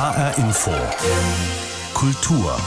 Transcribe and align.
HR 0.00 0.38
Info. 0.38 0.70
Kultur. 1.92 2.58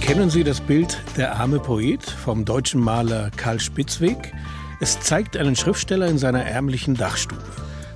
Kennen 0.00 0.28
Sie 0.28 0.42
das 0.42 0.60
Bild 0.60 1.00
Der 1.16 1.36
arme 1.36 1.60
Poet 1.60 2.02
vom 2.02 2.44
deutschen 2.44 2.80
Maler 2.80 3.30
Karl 3.36 3.60
Spitzweg? 3.60 4.32
Es 4.80 4.98
zeigt 4.98 5.36
einen 5.36 5.54
Schriftsteller 5.54 6.08
in 6.08 6.18
seiner 6.18 6.44
ärmlichen 6.44 6.96
Dachstube. 6.96 7.44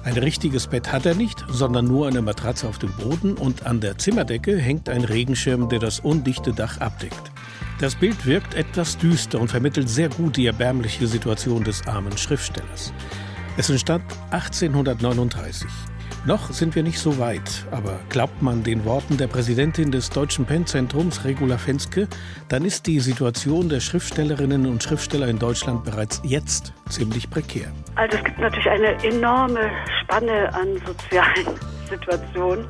Ein 0.05 0.17
richtiges 0.17 0.69
Bett 0.69 0.93
hat 0.93 1.07
er 1.07 1.17
nicht, 1.17 1.45
sondern 1.49 1.87
nur 1.87 2.07
eine 2.07 2.23
Matratze 2.23 2.69
auf 2.69 2.79
dem 2.79 2.93
Boden 2.93 3.35
und 3.35 3.67
an 3.67 3.81
der 3.81 3.99
Zimmerdecke 3.99 4.57
hängt 4.57 4.89
ein 4.89 5.03
Regenschirm, 5.03 5.69
der 5.69 5.81
das 5.81 5.99
undichte 5.99 6.53
Dach 6.53 6.81
abdeckt. 6.81 7.33
Das 7.81 7.97
Bild 7.97 8.27
wirkt 8.27 8.55
etwas 8.55 8.97
düster 8.97 9.41
und 9.41 9.49
vermittelt 9.49 9.89
sehr 9.89 10.09
gut 10.09 10.37
die 10.37 10.47
erbärmliche 10.47 11.09
Situation 11.09 11.65
des 11.65 11.85
armen 11.89 12.17
Schriftstellers. 12.17 12.93
Es 13.57 13.71
entstand 13.71 14.05
1839. 14.31 15.67
Noch 16.27 16.51
sind 16.51 16.75
wir 16.75 16.83
nicht 16.83 16.99
so 16.99 17.19
weit, 17.19 17.65
aber 17.71 18.01
glaubt 18.09 18.43
man 18.43 18.63
den 18.63 18.85
Worten 18.85 19.17
der 19.17 19.29
Präsidentin 19.29 19.93
des 19.93 20.11
Deutschen 20.11 20.45
Pennzentrums, 20.45 21.25
Regula 21.25 21.57
Fenske, 21.57 22.09
dann 22.49 22.65
ist 22.65 22.87
die 22.87 23.01
Situation 23.01 23.69
der 23.69 23.81
Schriftstellerinnen 23.81 24.67
und 24.67 24.83
Schriftsteller 24.83 25.29
in 25.29 25.39
Deutschland 25.39 25.85
bereits 25.85 26.21
jetzt 26.25 26.73
ziemlich 26.89 27.31
prekär. 27.31 27.73
Also 27.95 28.19
es 28.19 28.25
gibt 28.25 28.39
natürlich 28.39 28.69
eine 28.69 29.03
enorme 29.05 29.71
Spanne 30.03 30.53
an 30.55 30.69
sozialen 30.85 31.78
Situation. 31.89 32.67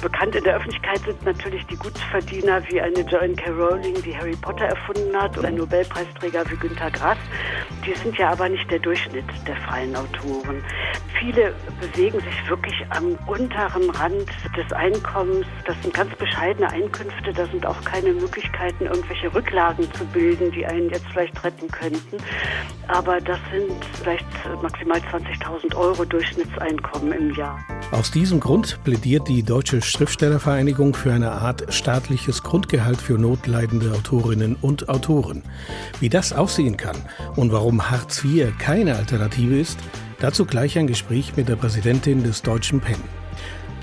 Bekannt 0.00 0.34
in 0.34 0.44
der 0.44 0.56
Öffentlichkeit 0.56 1.00
sind 1.00 1.24
natürlich 1.24 1.64
die 1.66 1.76
Gutsverdiener 1.76 2.62
wie 2.70 2.80
eine 2.80 3.00
Joanne 3.00 3.34
K. 3.34 3.50
Rowling, 3.50 4.02
die 4.02 4.16
Harry 4.16 4.36
Potter 4.40 4.64
erfunden 4.64 5.14
hat, 5.16 5.36
oder 5.38 5.48
ein 5.48 5.56
Nobelpreisträger 5.56 6.44
wie 6.50 6.56
Günter 6.56 6.90
Grass. 6.90 7.18
Die 7.86 7.94
sind 7.94 8.16
ja 8.18 8.30
aber 8.30 8.48
nicht 8.48 8.70
der 8.70 8.78
Durchschnitt 8.78 9.24
der 9.46 9.56
freien 9.56 9.94
Autoren. 9.96 10.62
Viele 11.18 11.54
bewegen 11.80 12.20
sich 12.20 12.48
wirklich 12.48 12.74
am 12.90 13.16
unteren 13.26 13.90
Rand 13.90 14.28
des 14.56 14.72
Einkommens. 14.72 15.46
Das 15.66 15.80
sind 15.82 15.94
ganz 15.94 16.14
bescheidene 16.16 16.68
Einkünfte. 16.70 17.32
Da 17.32 17.46
sind 17.46 17.64
auch 17.64 17.80
keine 17.84 18.12
Möglichkeiten, 18.12 18.86
irgendwelche 18.86 19.32
Rücklagen 19.32 19.92
zu 19.92 20.04
bilden, 20.06 20.50
die 20.50 20.66
einen 20.66 20.90
jetzt 20.90 21.06
vielleicht 21.12 21.44
retten 21.44 21.68
könnten. 21.68 22.16
Aber 22.88 23.20
das 23.20 23.38
sind 23.52 23.72
vielleicht 24.00 24.26
maximal 24.62 24.98
20.000 24.98 25.76
Euro 25.76 26.04
Durchschnittseinkommen 26.04 27.12
im 27.12 27.34
Jahr. 27.34 27.64
Aus 27.92 28.10
diesem 28.10 28.40
Grund 28.40 28.61
plädiert 28.84 29.28
die 29.28 29.42
Deutsche 29.42 29.82
Schriftstellervereinigung 29.82 30.94
für 30.94 31.12
eine 31.12 31.32
Art 31.32 31.72
staatliches 31.72 32.42
Grundgehalt 32.42 33.00
für 33.00 33.18
notleidende 33.18 33.92
Autorinnen 33.92 34.56
und 34.60 34.88
Autoren. 34.88 35.42
Wie 36.00 36.08
das 36.08 36.32
aussehen 36.32 36.76
kann 36.76 36.96
und 37.36 37.52
warum 37.52 37.90
Hartz 37.90 38.24
IV 38.24 38.56
keine 38.58 38.96
Alternative 38.96 39.58
ist, 39.58 39.78
dazu 40.20 40.44
gleich 40.44 40.78
ein 40.78 40.86
Gespräch 40.86 41.36
mit 41.36 41.48
der 41.48 41.56
Präsidentin 41.56 42.22
des 42.22 42.42
Deutschen 42.42 42.80
Penn. 42.80 43.02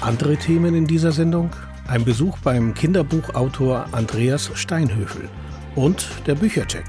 Andere 0.01 0.37
Themen 0.37 0.75
in 0.75 0.87
dieser 0.87 1.11
Sendung? 1.11 1.49
Ein 1.87 2.05
Besuch 2.05 2.37
beim 2.39 2.73
Kinderbuchautor 2.73 3.87
Andreas 3.91 4.51
Steinhöfel 4.53 5.27
und 5.75 6.07
der 6.25 6.35
Büchercheck. 6.35 6.85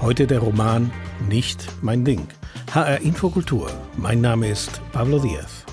Heute 0.00 0.26
der 0.26 0.40
Roman 0.40 0.90
Nicht 1.28 1.66
mein 1.82 2.04
Ding. 2.04 2.26
HR 2.72 3.00
Infokultur. 3.00 3.70
Mein 3.96 4.20
Name 4.20 4.48
ist 4.48 4.80
Pablo 4.92 5.18
Diaz. 5.18 5.66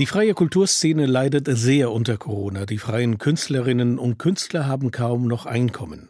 Die 0.00 0.06
freie 0.06 0.32
Kulturszene 0.32 1.04
leidet 1.04 1.46
sehr 1.46 1.90
unter 1.92 2.16
Corona. 2.16 2.64
Die 2.64 2.78
freien 2.78 3.18
Künstlerinnen 3.18 3.98
und 3.98 4.16
Künstler 4.16 4.66
haben 4.66 4.92
kaum 4.92 5.28
noch 5.28 5.44
Einkommen. 5.44 6.08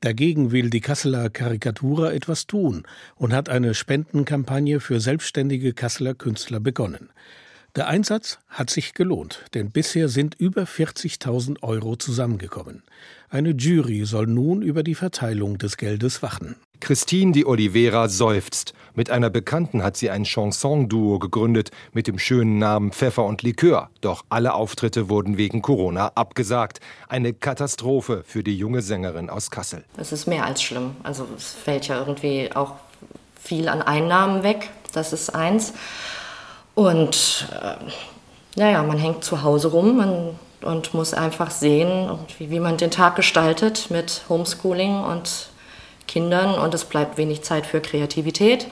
Dagegen 0.00 0.52
will 0.52 0.70
die 0.70 0.80
Kasseler 0.80 1.28
Karikatura 1.28 2.12
etwas 2.12 2.46
tun 2.46 2.84
und 3.16 3.32
hat 3.32 3.48
eine 3.48 3.74
Spendenkampagne 3.74 4.78
für 4.78 5.00
selbstständige 5.00 5.72
Kasseler 5.72 6.14
Künstler 6.14 6.60
begonnen. 6.60 7.10
Der 7.76 7.88
Einsatz 7.88 8.38
hat 8.48 8.70
sich 8.70 8.94
gelohnt, 8.94 9.44
denn 9.52 9.70
bisher 9.70 10.08
sind 10.08 10.34
über 10.38 10.62
40.000 10.62 11.62
Euro 11.62 11.96
zusammengekommen. 11.96 12.82
Eine 13.28 13.50
Jury 13.50 14.06
soll 14.06 14.26
nun 14.26 14.62
über 14.62 14.82
die 14.82 14.94
Verteilung 14.94 15.58
des 15.58 15.76
Geldes 15.76 16.22
wachen. 16.22 16.56
Christine 16.80 17.32
Di 17.32 17.44
Oliveira 17.44 18.08
seufzt. 18.08 18.72
Mit 18.94 19.10
einer 19.10 19.28
Bekannten 19.28 19.82
hat 19.82 19.98
sie 19.98 20.08
ein 20.08 20.24
Chanson-Duo 20.24 21.18
gegründet 21.18 21.70
mit 21.92 22.06
dem 22.06 22.18
schönen 22.18 22.58
Namen 22.58 22.92
Pfeffer 22.92 23.26
und 23.26 23.42
Likör. 23.42 23.90
Doch 24.00 24.24
alle 24.30 24.54
Auftritte 24.54 25.10
wurden 25.10 25.36
wegen 25.36 25.60
Corona 25.60 26.12
abgesagt. 26.14 26.80
Eine 27.08 27.34
Katastrophe 27.34 28.24
für 28.26 28.42
die 28.42 28.56
junge 28.56 28.80
Sängerin 28.80 29.28
aus 29.28 29.50
Kassel. 29.50 29.84
Es 29.98 30.12
ist 30.12 30.26
mehr 30.26 30.46
als 30.46 30.62
schlimm. 30.62 30.96
Also 31.02 31.28
es 31.36 31.52
fällt 31.52 31.88
ja 31.88 31.98
irgendwie 31.98 32.50
auch 32.54 32.76
viel 33.38 33.68
an 33.68 33.82
Einnahmen 33.82 34.42
weg. 34.44 34.70
Das 34.94 35.12
ist 35.12 35.34
eins. 35.34 35.74
Und 36.76 37.48
äh, 37.52 37.76
naja, 38.54 38.82
man 38.82 38.98
hängt 38.98 39.24
zu 39.24 39.42
Hause 39.42 39.68
rum 39.68 39.96
man, 39.96 40.38
und 40.60 40.92
muss 40.92 41.14
einfach 41.14 41.50
sehen, 41.50 42.10
wie, 42.38 42.50
wie 42.50 42.60
man 42.60 42.76
den 42.76 42.90
Tag 42.90 43.16
gestaltet 43.16 43.86
mit 43.90 44.22
Homeschooling 44.28 45.02
und 45.02 45.48
Kindern 46.06 46.54
und 46.58 46.74
es 46.74 46.84
bleibt 46.84 47.16
wenig 47.16 47.42
Zeit 47.42 47.64
für 47.64 47.80
Kreativität. 47.80 48.66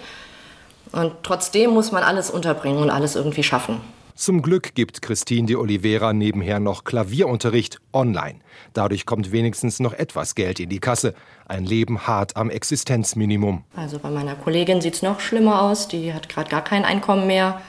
Und 0.92 1.12
trotzdem 1.22 1.70
muss 1.70 1.92
man 1.92 2.02
alles 2.02 2.30
unterbringen 2.30 2.82
und 2.82 2.90
alles 2.90 3.16
irgendwie 3.16 3.42
schaffen. 3.42 3.80
Zum 4.14 4.42
Glück 4.42 4.74
gibt 4.74 5.00
Christine 5.00 5.46
de 5.46 5.56
Oliveira 5.56 6.12
nebenher 6.12 6.60
noch 6.60 6.84
Klavierunterricht 6.84 7.78
online. 7.94 8.36
Dadurch 8.74 9.06
kommt 9.06 9.32
wenigstens 9.32 9.80
noch 9.80 9.94
etwas 9.94 10.34
Geld 10.34 10.60
in 10.60 10.68
die 10.68 10.78
Kasse. 10.78 11.14
Ein 11.48 11.64
Leben 11.64 12.06
hart 12.06 12.36
am 12.36 12.50
Existenzminimum. 12.50 13.64
Also 13.74 13.98
bei 13.98 14.10
meiner 14.10 14.34
Kollegin 14.36 14.82
sieht 14.82 14.94
es 14.94 15.02
noch 15.02 15.20
schlimmer 15.20 15.62
aus. 15.62 15.88
Die 15.88 16.12
hat 16.12 16.28
gerade 16.28 16.50
gar 16.50 16.62
kein 16.62 16.84
Einkommen 16.84 17.26
mehr. 17.26 17.60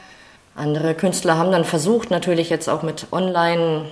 Andere 0.56 0.96
Künstler 0.96 1.38
haben 1.38 1.52
dann 1.52 1.66
versucht, 1.66 2.12
natürlich 2.12 2.50
jetzt 2.50 2.70
auch 2.70 2.82
mit 2.82 3.08
Online 3.12 3.92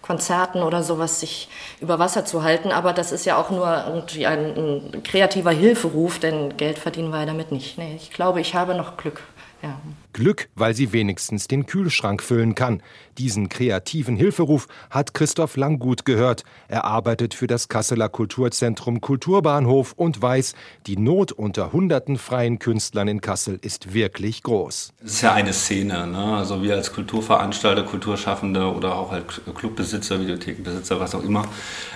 Konzerten 0.00 0.62
oder 0.62 0.82
sowas 0.82 1.20
sich 1.20 1.50
über 1.80 1.98
Wasser 1.98 2.24
zu 2.24 2.42
halten. 2.42 2.72
Aber 2.72 2.94
das 2.94 3.12
ist 3.12 3.26
ja 3.26 3.36
auch 3.36 3.50
nur 3.50 3.66
ein, 3.66 4.04
ein 4.26 5.02
kreativer 5.02 5.50
Hilferuf, 5.50 6.18
denn 6.18 6.56
Geld 6.56 6.78
verdienen 6.78 7.10
wir 7.10 7.20
ja 7.20 7.26
damit 7.26 7.52
nicht. 7.52 7.76
Nee, 7.76 7.94
ich 7.96 8.10
glaube, 8.10 8.40
ich 8.40 8.54
habe 8.54 8.74
noch 8.74 8.96
Glück. 8.96 9.20
Ja. 9.62 9.78
Glück, 10.12 10.48
weil 10.54 10.74
sie 10.74 10.92
wenigstens 10.92 11.48
den 11.48 11.66
Kühlschrank 11.66 12.22
füllen 12.22 12.54
kann. 12.54 12.82
Diesen 13.18 13.48
kreativen 13.48 14.16
Hilferuf 14.16 14.68
hat 14.90 15.14
Christoph 15.14 15.56
Langgut 15.56 16.04
gehört. 16.04 16.44
Er 16.68 16.84
arbeitet 16.84 17.34
für 17.34 17.46
das 17.46 17.68
Kasseler 17.68 18.08
Kulturzentrum 18.08 19.00
Kulturbahnhof 19.00 19.92
und 19.96 20.20
weiß, 20.20 20.54
die 20.86 20.96
Not 20.96 21.32
unter 21.32 21.72
hunderten 21.72 22.16
freien 22.16 22.58
Künstlern 22.58 23.08
in 23.08 23.20
Kassel 23.20 23.58
ist 23.60 23.94
wirklich 23.94 24.42
groß. 24.42 24.92
Es 25.04 25.12
ist 25.12 25.22
ja 25.22 25.34
eine 25.34 25.52
Szene. 25.52 26.06
Ne? 26.06 26.36
Also 26.36 26.62
wir 26.62 26.74
als 26.74 26.92
Kulturveranstalter, 26.92 27.82
Kulturschaffende 27.82 28.72
oder 28.72 28.94
auch 28.94 29.12
als 29.12 29.40
Clubbesitzer, 29.54 30.20
Videothekenbesitzer, 30.20 31.00
was 31.00 31.14
auch 31.14 31.24
immer, 31.24 31.44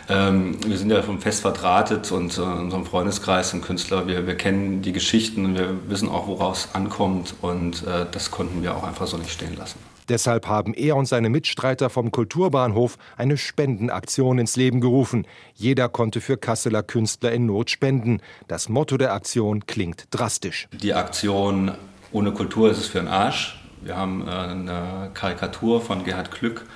ähm, 0.08 0.56
wir 0.66 0.76
sind 0.76 0.90
ja 0.90 1.02
schon 1.02 1.20
fest 1.20 1.42
verdrahtet 1.42 2.10
und 2.12 2.36
äh, 2.36 2.42
in 2.42 2.58
unserem 2.58 2.84
Freundeskreis 2.84 3.50
sind 3.50 3.62
Künstler. 3.62 4.06
Wir, 4.06 4.26
wir 4.26 4.36
kennen 4.36 4.82
die 4.82 4.92
Geschichten 4.92 5.44
und 5.44 5.54
wir 5.56 5.88
wissen 5.88 6.08
auch, 6.08 6.26
woraus 6.26 6.70
ankommt 6.72 7.34
und 7.40 7.86
äh, 7.86 8.01
das 8.04 8.30
konnten 8.30 8.62
wir 8.62 8.76
auch 8.76 8.84
einfach 8.84 9.06
so 9.06 9.16
nicht 9.16 9.32
stehen 9.32 9.56
lassen. 9.56 9.78
Deshalb 10.08 10.46
haben 10.46 10.74
er 10.74 10.96
und 10.96 11.06
seine 11.06 11.30
Mitstreiter 11.30 11.88
vom 11.88 12.10
Kulturbahnhof 12.10 12.98
eine 13.16 13.36
Spendenaktion 13.36 14.38
ins 14.38 14.56
Leben 14.56 14.80
gerufen. 14.80 15.26
Jeder 15.54 15.88
konnte 15.88 16.20
für 16.20 16.36
Kasseler 16.36 16.82
Künstler 16.82 17.32
in 17.32 17.46
Not 17.46 17.70
spenden. 17.70 18.20
Das 18.48 18.68
Motto 18.68 18.96
der 18.96 19.12
Aktion 19.12 19.66
klingt 19.66 20.06
drastisch. 20.10 20.68
Die 20.72 20.92
Aktion 20.92 21.72
Ohne 22.10 22.32
Kultur 22.32 22.70
ist 22.70 22.78
es 22.78 22.86
für 22.88 22.98
den 22.98 23.08
Arsch. 23.08 23.58
Wir 23.80 23.96
haben 23.96 24.26
äh, 24.28 24.30
eine 24.30 25.10
Karikatur 25.14 25.80
von 25.80 26.04
Gerhard 26.04 26.30
Klück 26.30 26.66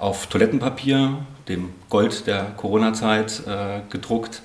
auf 0.00 0.26
Toilettenpapier, 0.26 1.18
dem 1.46 1.70
Gold 1.90 2.26
der 2.26 2.52
Corona-Zeit, 2.56 3.42
äh, 3.46 3.80
gedruckt 3.90 4.42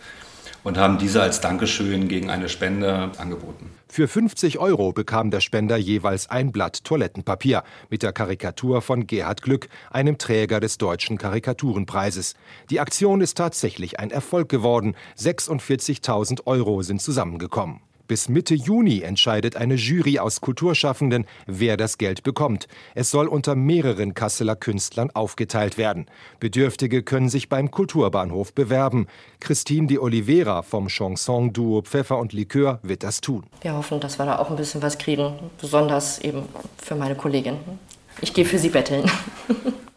und 0.63 0.77
haben 0.77 0.97
diese 0.97 1.21
als 1.21 1.41
Dankeschön 1.41 2.07
gegen 2.07 2.29
eine 2.29 2.49
Spende 2.49 3.11
angeboten. 3.17 3.69
Für 3.87 4.07
50 4.07 4.57
Euro 4.57 4.91
bekam 4.91 5.29
der 5.29 5.39
Spender 5.39 5.77
jeweils 5.77 6.29
ein 6.29 6.51
Blatt 6.51 6.83
Toilettenpapier 6.83 7.63
mit 7.89 8.01
der 8.01 8.11
Karikatur 8.11 8.81
von 8.81 9.05
Gerhard 9.05 9.41
Glück, 9.43 9.69
einem 9.91 10.17
Träger 10.17 10.59
des 10.59 10.77
Deutschen 10.77 11.17
Karikaturenpreises. 11.17 12.33
Die 12.69 12.79
Aktion 12.79 13.21
ist 13.21 13.37
tatsächlich 13.37 13.99
ein 13.99 14.09
Erfolg 14.09 14.49
geworden. 14.49 14.95
46.000 15.17 16.47
Euro 16.47 16.81
sind 16.81 17.01
zusammengekommen. 17.01 17.81
Bis 18.13 18.29
Mitte 18.29 18.53
Juni 18.53 19.01
entscheidet 19.01 19.55
eine 19.55 19.73
Jury 19.73 20.19
aus 20.19 20.39
Kulturschaffenden, 20.39 21.25
wer 21.47 21.77
das 21.77 21.97
Geld 21.97 22.21
bekommt. 22.21 22.67
Es 22.93 23.09
soll 23.09 23.25
unter 23.25 23.55
mehreren 23.55 24.13
Kasseler 24.13 24.55
Künstlern 24.55 25.09
aufgeteilt 25.09 25.79
werden. 25.79 26.05
Bedürftige 26.39 27.01
können 27.01 27.27
sich 27.27 27.49
beim 27.49 27.71
Kulturbahnhof 27.71 28.53
bewerben. 28.53 29.07
Christine 29.39 29.87
de 29.87 29.97
Oliveira 29.97 30.61
vom 30.61 30.89
Chanson-Duo 30.89 31.81
Pfeffer 31.81 32.19
und 32.19 32.33
Likör 32.33 32.77
wird 32.83 33.01
das 33.01 33.19
tun. 33.19 33.45
Wir 33.61 33.73
hoffen, 33.73 33.99
dass 33.99 34.19
wir 34.19 34.27
da 34.27 34.37
auch 34.37 34.51
ein 34.51 34.57
bisschen 34.57 34.83
was 34.83 34.99
kriegen, 34.99 35.33
besonders 35.59 36.19
eben 36.19 36.43
für 36.77 36.93
meine 36.93 37.15
Kollegin. 37.15 37.55
Ich 38.21 38.31
gehe 38.35 38.45
für 38.45 38.59
sie 38.59 38.69
betteln. 38.69 39.09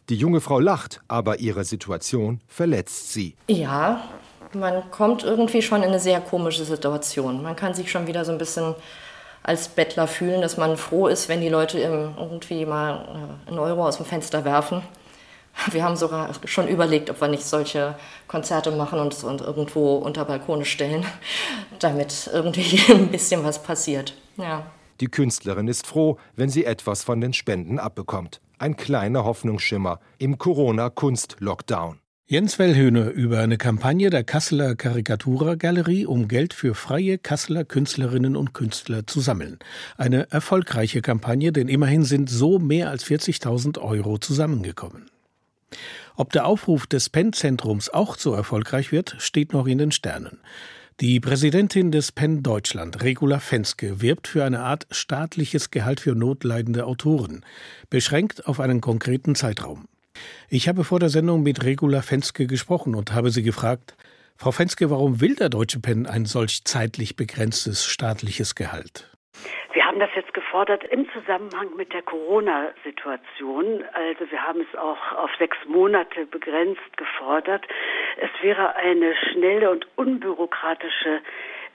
Die 0.09 0.17
junge 0.17 0.41
Frau 0.41 0.59
lacht, 0.59 1.03
aber 1.07 1.41
ihre 1.41 1.65
Situation 1.65 2.41
verletzt 2.49 3.13
sie. 3.13 3.35
Ja, 3.49 4.09
man 4.59 4.91
kommt 4.91 5.23
irgendwie 5.25 5.63
schon 5.63 5.83
in 5.83 5.89
eine 5.89 6.01
sehr 6.01 6.21
komische 6.21 6.65
Situation. 6.65 7.43
Man 7.43 7.57
kann 7.57 7.75
sich 7.75 7.91
schon 7.91 8.07
wieder 8.07 8.25
so 8.25 8.33
ein 8.33 8.39
bisschen 8.39 8.75
als 9.43 9.69
Bettler 9.69 10.09
fühlen, 10.09 10.41
dass 10.41 10.57
man 10.57 10.77
froh 10.77 11.07
ist, 11.07 11.29
wenn 11.29 11.41
die 11.41 11.49
Leute 11.49 11.79
irgendwie 11.79 12.67
mal 12.67 13.39
einen 13.47 13.59
Euro 13.59 13.87
aus 13.87 13.99
dem 13.99 14.07
Fenster 14.07 14.45
werfen. 14.45 14.83
Wir 15.71 15.85
haben 15.85 15.97
sogar 15.97 16.31
schon 16.45 16.69
überlegt, 16.69 17.09
ob 17.11 17.21
wir 17.21 17.29
nicht 17.29 17.45
solche 17.45 17.95
Konzerte 18.29 18.71
machen 18.73 18.99
und 18.99 19.25
uns 19.25 19.41
irgendwo 19.41 19.97
unter 19.97 20.25
Balkone 20.25 20.65
stellen, 20.65 21.07
damit 21.79 22.29
irgendwie 22.33 22.81
ein 22.93 23.09
bisschen 23.09 23.45
was 23.45 23.63
passiert. 23.63 24.15
Ja. 24.37 24.67
Die 25.01 25.09
Künstlerin 25.09 25.69
ist 25.69 25.87
froh, 25.87 26.19
wenn 26.35 26.49
sie 26.49 26.65
etwas 26.65 27.05
von 27.05 27.21
den 27.21 27.33
Spenden 27.33 27.79
abbekommt. 27.79 28.41
Ein 28.59 28.77
kleiner 28.77 29.25
Hoffnungsschimmer 29.25 30.01
im 30.19 30.39
Corona-Kunst-Lockdown. 30.39 32.01
Jens 32.29 32.59
Wellhöhne 32.59 33.11
über 33.11 33.39
eine 33.39 33.57
Kampagne 33.57 34.11
der 34.11 34.25
Kasseler 34.25 34.75
Karikaturgalerie, 34.75 36.07
um 36.07 36.27
Geld 36.27 36.55
für 36.55 36.75
freie 36.75 37.19
Kasseler 37.19 37.65
Künstlerinnen 37.65 38.35
und 38.35 38.53
Künstler 38.53 39.07
zu 39.07 39.21
sammeln. 39.21 39.61
Eine 39.97 40.29
erfolgreiche 40.33 41.03
Kampagne, 41.03 41.53
denn 41.53 41.69
immerhin 41.69 42.03
sind 42.03 42.29
so 42.29 42.59
mehr 42.59 42.91
als 42.91 43.07
40.000 43.07 43.79
Euro 43.79 44.19
zusammengekommen. 44.19 45.09
Ob 46.17 46.33
der 46.33 46.47
Aufruf 46.47 46.89
des 46.89 47.11
PEN-Zentrums 47.11 47.91
auch 47.91 48.17
so 48.19 48.33
erfolgreich 48.33 48.91
wird, 48.91 49.15
steht 49.21 49.53
noch 49.53 49.69
in 49.69 49.79
den 49.79 49.93
Sternen. 49.93 50.41
Die 50.99 51.21
Präsidentin 51.21 51.93
des 51.93 52.11
PEN 52.11 52.43
Deutschland, 52.43 53.05
Regula 53.05 53.39
Fenske, 53.39 54.01
wirbt 54.03 54.27
für 54.27 54.45
eine 54.45 54.65
Art 54.65 54.89
staatliches 54.91 55.71
Gehalt 55.71 56.01
für 56.01 56.17
notleidende 56.17 56.87
Autoren, 56.87 57.45
beschränkt 57.89 58.49
auf 58.49 58.59
einen 58.59 58.81
konkreten 58.81 59.37
Zeitraum. 59.37 59.87
Ich 60.49 60.69
habe 60.69 60.85
vor 60.85 61.01
der 61.01 61.09
Sendung 61.09 61.43
mit 61.43 61.65
Regula 61.65 62.03
Fenske 62.03 62.47
gesprochen 62.47 62.95
und 62.95 63.13
habe 63.13 63.31
sie 63.31 63.43
gefragt, 63.43 63.97
Frau 64.37 64.53
Fenske, 64.53 64.91
warum 64.91 65.21
will 65.21 65.35
der 65.35 65.49
Deutsche 65.49 65.81
Pen 65.81 66.07
ein 66.07 66.27
solch 66.27 66.65
zeitlich 66.65 67.17
begrenztes 67.17 67.87
staatliches 67.87 68.55
Gehalt? 68.55 69.11
Wir 69.73 69.85
haben 69.85 69.99
das 69.99 70.11
jetzt 70.15 70.35
gefordert 70.35 70.85
im 70.85 71.07
Zusammenhang 71.11 71.75
mit 71.77 71.93
der 71.93 72.03
Corona-Situation. 72.03 73.85
Also 73.93 74.31
wir 74.31 74.43
haben 74.43 74.61
es 74.61 74.79
auch 74.79 75.13
auf 75.13 75.31
sechs 75.39 75.57
Monate 75.67 76.27
begrenzt 76.27 76.97
gefordert. 76.97 77.67
Es 78.19 78.31
wäre 78.43 78.77
eine 78.77 79.15
schnelle 79.17 79.71
und 79.71 79.87
unbürokratische 79.97 81.21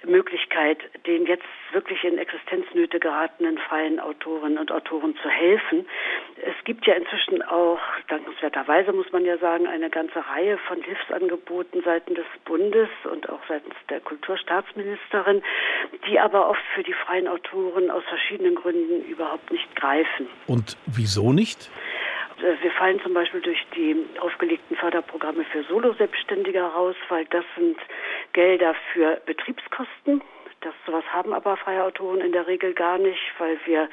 Möglichkeit, 0.06 0.80
den 1.06 1.26
jetzt 1.26 1.46
wirklich 1.72 2.04
in 2.04 2.18
Existenznöte 2.18 3.00
geratenen 3.00 3.58
freien 3.58 4.00
Autorinnen 4.00 4.58
und 4.58 4.72
Autoren 4.72 5.16
zu 5.22 5.30
helfen. 5.30 5.88
Es 6.38 6.56
gibt 6.66 6.86
ja 6.88 6.96
inzwischen 6.96 7.42
auch, 7.44 7.80
dankenswerterweise 8.08 8.94
muss 8.94 9.12
man 9.12 9.26
ja 9.26 9.38
sagen, 9.38 9.68
eine 9.68 9.90
ganze 9.90 10.26
Reihe 10.28 10.58
von 10.68 10.82
Hilfsangeboten 10.82 11.82
seitens 11.84 12.16
des 12.16 12.26
Bundes 12.46 12.90
und 13.12 13.30
auch 13.30 13.42
seitens 13.48 13.76
der 13.90 14.00
Kulturstaatsministerin, 14.00 15.44
die 16.08 16.20
aber 16.20 16.50
oft 16.50 16.64
für 16.76 16.84
die 16.84 16.94
freien 16.94 17.28
Autoren 17.28 17.90
aus 17.92 18.04
verschiedenen 18.06 18.56
Gründen 18.56 19.04
überhaupt 19.06 19.52
nicht 19.52 19.76
greifen. 19.76 20.28
Und 20.48 20.78
wieso 20.86 21.32
nicht? 21.32 21.70
Äh, 22.42 22.62
wir 22.62 22.72
fallen 22.72 23.00
zum 23.02 23.14
Beispiel 23.14 23.42
durch 23.42 23.64
die 23.76 23.96
aufgelegten 24.20 24.76
Förderprogramme 24.76 25.44
für 25.46 25.64
Solo-Selbstständige 25.64 26.60
heraus, 26.60 26.96
weil 27.10 27.26
das 27.26 27.46
sind 27.56 27.78
Gelder 28.34 28.76
für 28.94 29.22
Betriebskosten. 29.26 30.22
Das 30.62 30.74
sowas 30.86 31.04
haben 31.12 31.34
aber 31.34 31.58
freie 31.58 31.84
Autoren 31.84 32.22
in 32.22 32.34
der 32.34 32.46
Regel 32.46 32.74
gar 32.74 33.00
nicht, 33.00 33.20
weil 33.40 33.58
wir 33.66 33.90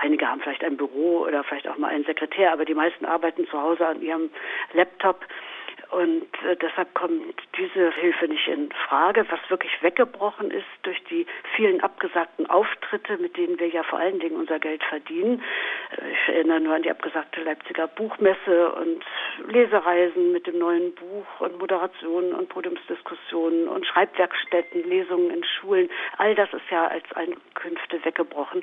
einige 0.00 0.28
haben 0.28 0.42
vielleicht 0.42 0.62
ein 0.62 0.76
Büro 0.76 1.20
oder 1.20 1.42
vielleicht 1.44 1.66
auch 1.66 1.78
mal 1.78 1.88
einen 1.88 2.04
Sekretär, 2.04 2.52
aber 2.52 2.66
die 2.66 2.74
meisten 2.74 3.06
arbeiten 3.06 3.46
zu 3.46 3.58
Hause 3.58 3.86
an 3.86 4.02
ihrem 4.02 4.28
Laptop 4.74 5.24
und 5.90 6.22
äh, 6.48 6.56
deshalb 6.56 6.94
kommt 6.94 7.34
diese 7.58 7.90
Hilfe 7.92 8.28
nicht 8.28 8.46
in 8.46 8.70
Frage. 8.88 9.26
Was 9.28 9.40
wirklich 9.48 9.72
weggebrochen 9.82 10.50
ist 10.50 10.66
durch 10.82 11.02
die 11.10 11.26
vielen 11.56 11.80
abgesagten 11.80 12.48
Auftritte, 12.48 13.16
mit 13.18 13.36
denen 13.36 13.58
wir 13.58 13.68
ja 13.68 13.82
vor 13.82 13.98
allen 13.98 14.20
Dingen 14.20 14.36
unser 14.36 14.60
Geld 14.60 14.82
verdienen. 14.84 15.42
Äh, 15.90 16.12
ich 16.12 16.34
erinnere 16.34 16.60
nur 16.60 16.74
an 16.74 16.82
die 16.82 16.90
abgesagte 16.90 17.42
Leipziger 17.42 17.88
Buchmesse 17.88 18.72
und 18.72 19.04
Lesereisen 19.48 20.32
mit 20.32 20.46
dem 20.46 20.58
neuen 20.58 20.94
Buch 20.94 21.40
und 21.40 21.58
Moderationen 21.58 22.34
und 22.34 22.48
Podiumsdiskussionen 22.48 23.66
und 23.66 23.84
Schreibwerkstätten, 23.86 24.88
Lesungen 24.88 25.30
in 25.30 25.42
Schulen. 25.44 25.88
All 26.18 26.34
das 26.36 26.52
ist 26.52 26.70
ja 26.70 26.86
als 26.86 27.04
Einkünfte 27.14 28.04
weggebrochen. 28.04 28.62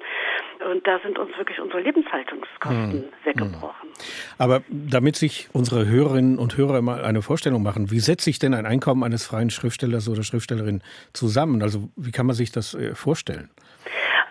Und 0.71 0.87
da 0.87 0.99
sind 0.99 1.19
uns 1.19 1.37
wirklich 1.37 1.59
unsere 1.59 1.81
Lebenshaltungskosten 1.81 2.91
hm. 2.91 3.09
weggebrochen. 3.25 3.89
Aber 4.37 4.61
damit 4.69 5.15
sich 5.15 5.49
unsere 5.53 5.87
Hörerinnen 5.87 6.39
und 6.39 6.57
Hörer 6.57 6.81
mal 6.81 7.03
eine 7.03 7.16
eine 7.17 7.23
Vorstellung 7.23 7.63
machen. 7.63 7.91
Wie 7.91 7.99
setzt 7.99 8.25
sich 8.25 8.39
denn 8.39 8.53
ein 8.53 8.65
Einkommen 8.65 9.03
eines 9.03 9.25
freien 9.25 9.49
Schriftstellers 9.49 10.07
oder 10.07 10.23
Schriftstellerin 10.23 10.81
zusammen? 11.13 11.61
Also 11.61 11.89
wie 11.95 12.11
kann 12.11 12.25
man 12.25 12.35
sich 12.35 12.51
das 12.51 12.75
äh, 12.75 12.93
vorstellen? 12.95 13.49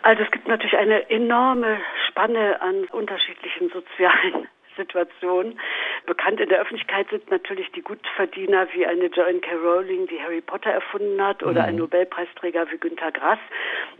Also 0.02 0.22
es 0.22 0.30
gibt 0.30 0.46
natürlich 0.46 0.76
eine 0.76 1.10
enorme 1.10 1.78
Spanne 2.08 2.60
an 2.62 2.84
unterschiedlichen 2.92 3.70
sozialen 3.70 4.46
Situation. 4.76 5.58
Bekannt 6.06 6.40
in 6.40 6.48
der 6.48 6.60
Öffentlichkeit 6.60 7.08
sind 7.10 7.30
natürlich 7.30 7.70
die 7.72 7.82
Gutverdiener 7.82 8.68
wie 8.72 8.86
eine 8.86 9.06
Joanne 9.06 9.40
K. 9.40 9.54
Rowling, 9.56 10.06
die 10.06 10.20
Harry 10.22 10.40
Potter 10.40 10.70
erfunden 10.70 11.20
hat, 11.22 11.42
oder 11.42 11.62
mhm. 11.62 11.68
ein 11.68 11.76
Nobelpreisträger 11.76 12.70
wie 12.70 12.78
Günter 12.78 13.10
Grass. 13.12 13.38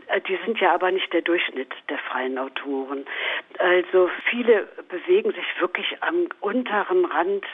Äh, 0.07 0.21
die 0.21 0.39
sind 0.45 0.59
ja 0.59 0.73
aber 0.73 0.91
nicht 0.91 1.11
der 1.13 1.21
Durchschnitt 1.21 1.73
der 1.89 1.97
freien 1.97 2.37
Autoren. 2.37 3.05
Also 3.59 4.09
viele 4.29 4.67
bewegen 4.89 5.31
sich 5.33 5.45
wirklich 5.59 5.97
am 6.01 6.27
unteren 6.39 7.05
Rand 7.05 7.45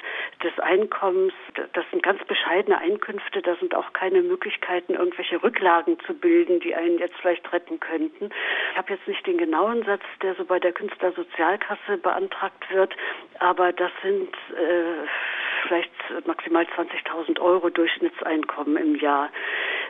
des 0.44 0.58
Einkommens. 0.60 1.34
Das 1.74 1.86
sind 1.92 2.04
ganz 2.04 2.24
bescheidene 2.26 2.78
Einkünfte. 2.78 3.42
Da 3.42 3.56
sind 3.56 3.74
auch 3.74 3.94
keine 3.94 4.22
Möglichkeiten, 4.22 4.94
irgendwelche 4.94 5.42
Rücklagen 5.42 5.98
zu 6.06 6.14
bilden, 6.14 6.60
die 6.60 6.76
einen 6.76 7.00
jetzt 7.00 7.16
vielleicht 7.22 7.52
retten 7.52 7.80
könnten. 7.80 8.30
Ich 8.72 8.78
habe 8.78 8.94
jetzt 8.94 9.08
nicht 9.08 9.26
den 9.26 9.38
genauen 9.38 9.84
Satz, 9.84 10.04
der 10.22 10.36
so 10.36 10.46
bei 10.46 10.60
der 10.60 10.74
Künstlersozialkasse 10.74 11.98
beantragt 11.98 12.70
wird. 12.72 12.96
Aber 13.40 13.74
das 13.74 13.92
sind 14.02 14.30
äh, 14.52 15.08
vielleicht 15.64 15.92
maximal 16.26 16.64
20.000 16.64 17.40
Euro 17.40 17.70
Durchschnittseinkommen 17.70 18.78
im 18.78 18.96
Jahr. 18.96 19.30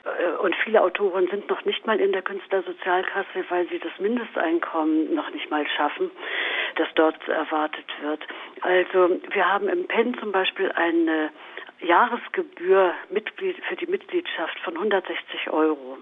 Äh, 0.03 0.37
und 0.37 0.55
viele 0.63 0.81
Autoren 0.81 1.27
sind 1.27 1.49
noch 1.49 1.63
nicht 1.65 1.85
mal 1.85 1.99
in 1.99 2.11
der 2.11 2.21
Künstlersozialkasse, 2.21 3.45
weil 3.49 3.67
sie 3.69 3.79
das 3.79 3.91
Mindesteinkommen 3.99 5.13
noch 5.13 5.29
nicht 5.31 5.49
mal 5.49 5.65
schaffen, 5.75 6.11
das 6.75 6.87
dort 6.95 7.27
erwartet 7.27 7.85
wird. 8.01 8.21
Also 8.61 9.19
wir 9.31 9.47
haben 9.51 9.67
im 9.67 9.87
PEN 9.87 10.17
zum 10.19 10.31
Beispiel 10.31 10.71
eine 10.71 11.31
Jahresgebühr 11.81 12.93
für 13.67 13.75
die 13.75 13.87
Mitgliedschaft 13.87 14.57
von 14.59 14.75
160 14.75 15.49
Euro. 15.49 15.97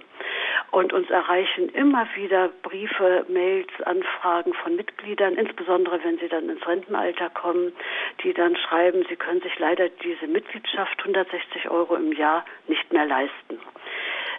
Und 0.69 0.93
uns 0.93 1.09
erreichen 1.09 1.69
immer 1.69 2.07
wieder 2.15 2.49
Briefe, 2.61 3.25
Mails, 3.27 3.69
Anfragen 3.83 4.53
von 4.53 4.75
Mitgliedern, 4.75 5.33
insbesondere 5.33 6.03
wenn 6.03 6.17
sie 6.19 6.27
dann 6.29 6.49
ins 6.49 6.65
Rentenalter 6.65 7.29
kommen, 7.29 7.73
die 8.23 8.33
dann 8.33 8.55
schreiben, 8.55 9.05
sie 9.09 9.15
können 9.15 9.41
sich 9.41 9.57
leider 9.59 9.89
diese 9.89 10.27
Mitgliedschaft 10.27 10.99
160 10.99 11.69
Euro 11.69 11.95
im 11.95 12.13
Jahr 12.13 12.45
nicht 12.68 12.94
mehr 12.94 13.06
leisten. 13.06 13.59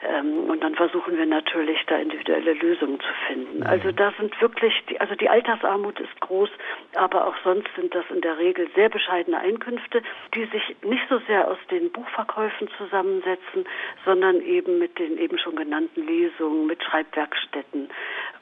Ähm, 0.04 0.50
und 0.50 0.62
dann 0.64 0.74
versuchen 0.74 1.16
wir 1.16 1.26
natürlich, 1.26 1.78
da 1.86 1.96
individuelle 1.96 2.54
Lösungen 2.54 2.98
zu 2.98 3.12
finden. 3.26 3.58
Mhm. 3.58 3.66
Also 3.66 3.92
da 3.92 4.12
sind 4.18 4.38
wirklich, 4.40 4.74
die, 4.88 5.00
also 5.00 5.14
die 5.14 5.28
Altersarmut 5.28 6.00
ist 6.00 6.20
groß, 6.20 6.50
aber 6.94 7.26
auch 7.26 7.36
sonst 7.44 7.68
sind 7.76 7.94
das 7.94 8.04
in 8.10 8.20
der 8.20 8.38
Regel 8.38 8.68
sehr 8.74 8.88
bescheidene 8.88 9.38
Einkünfte, 9.38 10.02
die 10.34 10.44
sich 10.46 10.76
nicht 10.82 11.04
so 11.08 11.18
sehr 11.26 11.48
aus 11.48 11.58
den 11.70 11.92
Buchverkäufen 11.92 12.68
zusammensetzen, 12.78 13.64
sondern 14.04 14.40
eben 14.40 14.78
mit 14.78 14.98
den 14.98 15.18
eben 15.18 15.38
schon 15.38 15.54
genannten 15.54 16.04
Lesungen, 16.04 16.66
mit 16.66 16.82
Schreibwerkstätten 16.82 17.88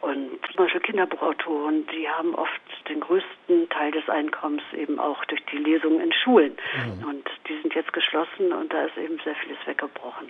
und 0.01 0.41
zum 0.47 0.65
Beispiel 0.65 0.81
Kinderbuchautoren, 0.81 1.87
die 1.93 2.09
haben 2.09 2.35
oft 2.35 2.61
den 2.89 3.01
größten 3.01 3.69
Teil 3.69 3.93
des 3.93 4.09
Einkommens 4.09 4.63
eben 4.75 4.99
auch 4.99 5.23
durch 5.27 5.41
die 5.53 5.59
Lesungen 5.59 6.01
in 6.01 6.13
Schulen. 6.13 6.53
Mhm. 6.53 7.09
Und 7.09 7.29
die 7.49 7.61
sind 7.61 7.75
jetzt 7.75 7.93
geschlossen 7.93 8.53
und 8.53 8.73
da 8.73 8.85
ist 8.85 8.97
eben 8.97 9.19
sehr 9.25 9.35
vieles 9.35 9.59
weggebrochen. 9.67 10.29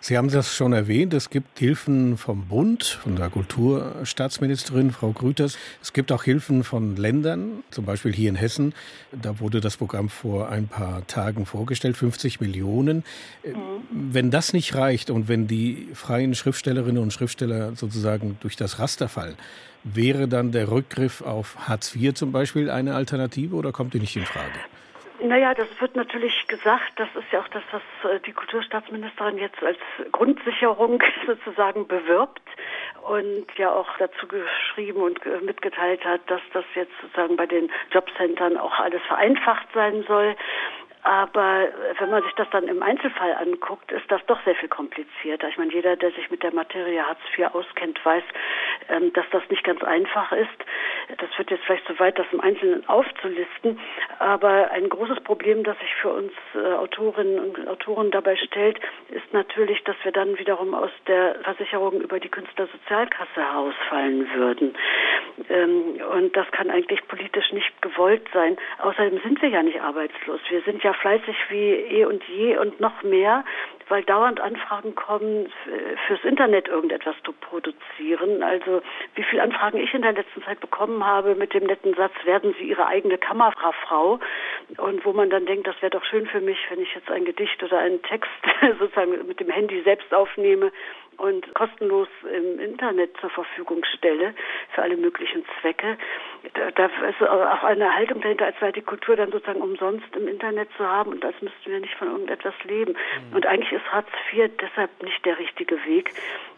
Sie 0.00 0.16
haben 0.16 0.30
das 0.30 0.54
schon 0.54 0.72
erwähnt, 0.72 1.14
es 1.14 1.30
gibt 1.30 1.58
Hilfen 1.58 2.16
vom 2.16 2.46
Bund, 2.46 2.84
von 2.84 3.16
der 3.16 3.28
Kulturstaatsministerin 3.28 4.92
Frau 4.92 5.10
Grüters. 5.10 5.58
Es 5.82 5.92
gibt 5.92 6.12
auch 6.12 6.22
Hilfen 6.22 6.62
von 6.62 6.94
Ländern, 6.96 7.64
zum 7.70 7.84
Beispiel 7.84 8.12
hier 8.12 8.28
in 8.28 8.36
Hessen. 8.36 8.72
Da 9.10 9.40
wurde 9.40 9.60
das 9.60 9.76
Programm 9.76 10.08
vor 10.10 10.48
ein 10.48 10.68
paar 10.68 11.06
Tagen 11.08 11.44
vorgestellt, 11.44 11.96
50 11.96 12.40
Millionen. 12.40 13.04
Mhm. 13.44 13.54
Wenn 13.90 14.30
das 14.30 14.52
nicht 14.52 14.76
reicht 14.76 15.10
und 15.10 15.28
wenn 15.28 15.48
die 15.48 15.88
freien 15.94 16.34
Schriftstellerinnen 16.34 17.02
und 17.02 17.12
Schriftsteller 17.12 17.74
sozusagen 17.74 18.38
durch 18.40 18.54
das 18.54 18.78
Raster 18.78 19.07
fallen, 19.08 19.36
wäre 19.84 20.28
dann 20.28 20.52
der 20.52 20.70
Rückgriff 20.70 21.22
auf 21.22 21.56
Hartz 21.68 21.94
IV 21.94 22.14
zum 22.14 22.32
Beispiel 22.32 22.70
eine 22.70 22.94
Alternative 22.94 23.54
oder 23.54 23.72
kommt 23.72 23.94
die 23.94 24.00
nicht 24.00 24.16
in 24.16 24.24
Frage? 24.24 24.58
Naja, 25.20 25.52
das 25.52 25.66
wird 25.80 25.96
natürlich 25.96 26.46
gesagt. 26.46 26.92
Das 26.96 27.08
ist 27.16 27.32
ja 27.32 27.40
auch 27.40 27.48
das, 27.48 27.62
was 27.72 27.82
äh, 28.10 28.20
die 28.20 28.32
Kulturstaatsministerin 28.32 29.38
jetzt 29.38 29.60
als 29.62 29.78
Grundsicherung 30.12 31.02
sozusagen 31.26 31.88
bewirbt 31.88 32.40
und 33.08 33.46
ja 33.56 33.72
auch 33.72 33.88
dazu 33.98 34.28
geschrieben 34.28 35.00
und 35.00 35.18
mitgeteilt 35.42 36.04
hat, 36.04 36.20
dass 36.28 36.42
das 36.52 36.64
jetzt 36.74 36.92
sozusagen 37.00 37.36
bei 37.36 37.46
den 37.46 37.70
Jobcentern 37.90 38.56
auch 38.58 38.78
alles 38.78 39.02
vereinfacht 39.08 39.66
sein 39.74 40.04
soll. 40.06 40.36
Aber 41.08 41.68
wenn 41.98 42.10
man 42.10 42.22
sich 42.22 42.34
das 42.34 42.50
dann 42.50 42.68
im 42.68 42.82
Einzelfall 42.82 43.32
anguckt, 43.32 43.90
ist 43.92 44.04
das 44.12 44.20
doch 44.26 44.38
sehr 44.44 44.54
viel 44.56 44.68
komplizierter. 44.68 45.48
Ich 45.48 45.56
meine, 45.56 45.72
jeder, 45.72 45.96
der 45.96 46.10
sich 46.10 46.30
mit 46.30 46.42
der 46.42 46.52
Materie 46.52 47.02
Hartz 47.02 47.20
IV 47.34 47.46
auskennt, 47.54 47.98
weiß, 48.04 48.22
ähm, 48.90 49.10
dass 49.14 49.24
das 49.30 49.42
nicht 49.48 49.64
ganz 49.64 49.82
einfach 49.82 50.32
ist. 50.32 50.50
Das 51.16 51.30
wird 51.38 51.50
jetzt 51.50 51.64
vielleicht 51.64 51.86
zu 51.86 51.98
weit, 51.98 52.18
das 52.18 52.26
im 52.30 52.42
Einzelnen 52.42 52.86
aufzulisten. 52.90 53.80
Aber 54.18 54.70
ein 54.70 54.90
großes 54.90 55.20
Problem, 55.20 55.64
das 55.64 55.78
sich 55.78 55.94
für 55.94 56.10
uns 56.10 56.32
äh, 56.54 56.74
Autorinnen 56.74 57.38
und 57.38 57.68
Autoren 57.68 58.10
dabei 58.10 58.36
stellt, 58.36 58.78
ist 59.08 59.32
natürlich, 59.32 59.82
dass 59.84 59.96
wir 60.02 60.12
dann 60.12 60.38
wiederum 60.38 60.74
aus 60.74 60.90
der 61.06 61.36
Versicherung 61.36 62.02
über 62.02 62.20
die 62.20 62.28
Künstlersozialkasse 62.28 63.36
herausfallen 63.40 64.28
würden. 64.34 64.76
Ähm, 65.48 66.02
und 66.12 66.36
das 66.36 66.50
kann 66.50 66.68
eigentlich 66.68 67.00
politisch 67.08 67.50
nicht 67.52 67.80
gewollt 67.80 68.28
sein. 68.34 68.58
Außerdem 68.80 69.20
sind 69.22 69.40
wir 69.40 69.48
ja 69.48 69.62
nicht 69.62 69.80
arbeitslos. 69.80 70.40
Wir 70.50 70.60
sind 70.62 70.82
ja 70.82 70.92
fleißig 71.00 71.36
wie 71.48 71.70
eh 71.72 72.04
und 72.04 72.22
je 72.24 72.56
und 72.58 72.80
noch 72.80 73.02
mehr 73.02 73.44
weil 73.88 74.02
dauernd 74.04 74.40
Anfragen 74.40 74.94
kommen, 74.94 75.50
fürs 76.06 76.24
Internet 76.24 76.68
irgendetwas 76.68 77.16
zu 77.24 77.32
produzieren. 77.32 78.42
Also 78.42 78.82
wie 79.14 79.22
viele 79.22 79.42
Anfragen 79.42 79.78
ich 79.78 79.92
in 79.94 80.02
der 80.02 80.12
letzten 80.12 80.42
Zeit 80.42 80.60
bekommen 80.60 81.04
habe 81.04 81.34
mit 81.34 81.54
dem 81.54 81.64
netten 81.64 81.94
Satz, 81.94 82.12
werden 82.24 82.54
Sie 82.58 82.68
Ihre 82.68 82.86
eigene 82.86 83.18
Kamerafrau? 83.18 84.20
Und 84.76 85.04
wo 85.04 85.12
man 85.12 85.30
dann 85.30 85.46
denkt, 85.46 85.66
das 85.66 85.80
wäre 85.80 85.90
doch 85.90 86.04
schön 86.04 86.26
für 86.26 86.40
mich, 86.40 86.58
wenn 86.70 86.80
ich 86.80 86.94
jetzt 86.94 87.10
ein 87.10 87.24
Gedicht 87.24 87.62
oder 87.62 87.78
einen 87.78 88.02
Text 88.02 88.30
sozusagen 88.78 89.26
mit 89.26 89.40
dem 89.40 89.50
Handy 89.50 89.82
selbst 89.82 90.12
aufnehme 90.12 90.72
und 91.18 91.52
kostenlos 91.54 92.08
im 92.32 92.60
Internet 92.60 93.10
zur 93.20 93.30
Verfügung 93.30 93.84
stelle 93.96 94.34
für 94.74 94.82
alle 94.82 94.96
möglichen 94.96 95.44
Zwecke. 95.60 95.98
Da, 96.54 96.70
da 96.70 96.86
ist 96.86 97.20
auch 97.22 97.64
eine 97.64 97.94
Haltung 97.94 98.20
dahinter, 98.20 98.46
als 98.46 98.56
sei 98.60 98.72
die 98.72 98.82
Kultur 98.82 99.16
dann 99.16 99.32
sozusagen 99.32 99.60
umsonst 99.60 100.06
im 100.16 100.28
Internet 100.28 100.68
zu 100.76 100.88
haben 100.88 101.10
und 101.10 101.24
als 101.24 101.40
müssten 101.42 101.70
wir 101.70 101.80
nicht 101.80 101.94
von 101.94 102.08
irgendetwas 102.08 102.54
leben. 102.64 102.92
Mhm. 102.92 103.36
Und 103.36 103.46
eigentlich 103.46 103.72
ist 103.78 103.92
Hartz 103.92 104.08
IV 104.32 104.50
deshalb 104.60 105.02
nicht 105.02 105.24
der 105.24 105.38
richtige 105.38 105.76
Weg, 105.84 106.12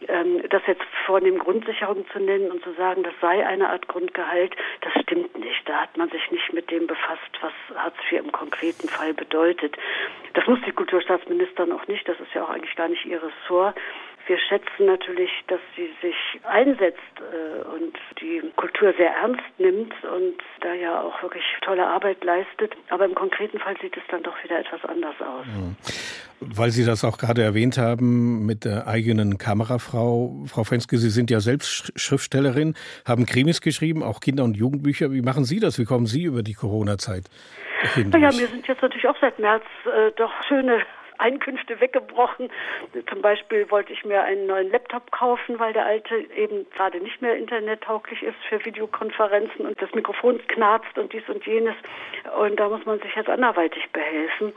ähm, 0.08 0.42
das 0.48 0.62
jetzt 0.66 0.82
vornehm 1.06 1.38
Grundsicherung 1.38 2.06
zu 2.10 2.18
nennen 2.18 2.50
und 2.50 2.62
zu 2.64 2.72
sagen, 2.72 3.02
das 3.02 3.14
sei 3.20 3.46
eine 3.46 3.70
Art 3.70 3.88
Grundgehalt, 3.88 4.54
das 4.80 4.92
stimmt 5.02 5.38
nicht. 5.38 5.68
Da 5.68 5.82
hat 5.82 5.96
man 5.96 6.10
sich 6.10 6.30
nicht 6.30 6.52
mit 6.52 6.70
dem 6.70 6.86
befasst, 6.86 7.30
was 7.40 7.52
Hartz 7.76 7.96
IV 8.10 8.24
im 8.24 8.32
konkreten 8.32 8.88
Fall 8.88 9.14
bedeutet. 9.14 9.76
Das 10.34 10.46
muss 10.46 10.58
die 10.66 10.72
Kulturstaatsministerin 10.72 11.72
auch 11.72 11.86
nicht, 11.86 12.08
das 12.08 12.18
ist 12.20 12.32
ja 12.34 12.44
auch 12.44 12.50
eigentlich 12.50 12.76
gar 12.76 12.88
nicht 12.88 13.04
ihr 13.04 13.20
Ressort 13.22 13.76
wir 14.30 14.38
schätzen 14.38 14.86
natürlich, 14.86 15.30
dass 15.48 15.58
sie 15.74 15.90
sich 16.00 16.14
einsetzt 16.44 17.00
äh, 17.18 17.68
und 17.74 17.98
die 18.20 18.40
Kultur 18.54 18.94
sehr 18.96 19.10
ernst 19.10 19.42
nimmt 19.58 19.92
und 20.04 20.36
da 20.60 20.72
ja 20.72 21.00
auch 21.00 21.20
wirklich 21.20 21.42
tolle 21.62 21.84
Arbeit 21.84 22.22
leistet. 22.22 22.76
Aber 22.90 23.06
im 23.06 23.16
konkreten 23.16 23.58
Fall 23.58 23.74
sieht 23.82 23.96
es 23.96 24.04
dann 24.08 24.22
doch 24.22 24.36
wieder 24.44 24.60
etwas 24.60 24.84
anders 24.84 25.16
aus. 25.20 25.46
Mhm. 25.46 25.74
Weil 26.38 26.70
Sie 26.70 26.86
das 26.86 27.04
auch 27.04 27.18
gerade 27.18 27.42
erwähnt 27.42 27.76
haben 27.76 28.46
mit 28.46 28.64
der 28.64 28.86
eigenen 28.86 29.36
Kamerafrau. 29.36 30.44
Frau 30.46 30.62
Fenske, 30.62 30.96
Sie 30.96 31.10
sind 31.10 31.28
ja 31.32 31.40
selbst 31.40 31.92
Schriftstellerin, 32.00 32.76
haben 33.04 33.26
Krimis 33.26 33.60
geschrieben, 33.60 34.04
auch 34.04 34.20
Kinder- 34.20 34.44
und 34.44 34.56
Jugendbücher. 34.56 35.10
Wie 35.10 35.22
machen 35.22 35.44
Sie 35.44 35.58
das? 35.58 35.76
Wie 35.80 35.84
kommen 35.84 36.06
Sie 36.06 36.22
über 36.22 36.44
die 36.44 36.54
Corona-Zeit? 36.54 37.24
Naja, 37.96 38.28
mir 38.28 38.46
sind 38.46 38.68
jetzt 38.68 38.80
natürlich 38.80 39.08
auch 39.08 39.16
seit 39.20 39.38
März 39.40 39.64
äh, 39.86 40.12
doch 40.16 40.32
schöne 40.46 40.82
Einkünfte 41.20 41.80
weggebrochen. 41.80 42.50
Zum 43.08 43.22
Beispiel 43.22 43.70
wollte 43.70 43.92
ich 43.92 44.04
mir 44.04 44.22
einen 44.22 44.46
neuen 44.46 44.70
Laptop 44.70 45.10
kaufen, 45.12 45.58
weil 45.58 45.72
der 45.72 45.86
alte 45.86 46.16
eben 46.36 46.68
gerade 46.70 46.98
nicht 46.98 47.20
mehr 47.20 47.36
internettauglich 47.36 48.22
ist 48.22 48.38
für 48.48 48.64
Videokonferenzen 48.64 49.66
und 49.66 49.80
das 49.80 49.92
Mikrofon 49.94 50.40
knarzt 50.48 50.96
und 50.98 51.12
dies 51.12 51.28
und 51.28 51.44
jenes. 51.46 51.74
Und 52.38 52.58
da 52.58 52.68
muss 52.68 52.84
man 52.86 53.00
sich 53.00 53.14
jetzt 53.14 53.28
anderweitig 53.28 53.90
behelfen. 53.92 54.52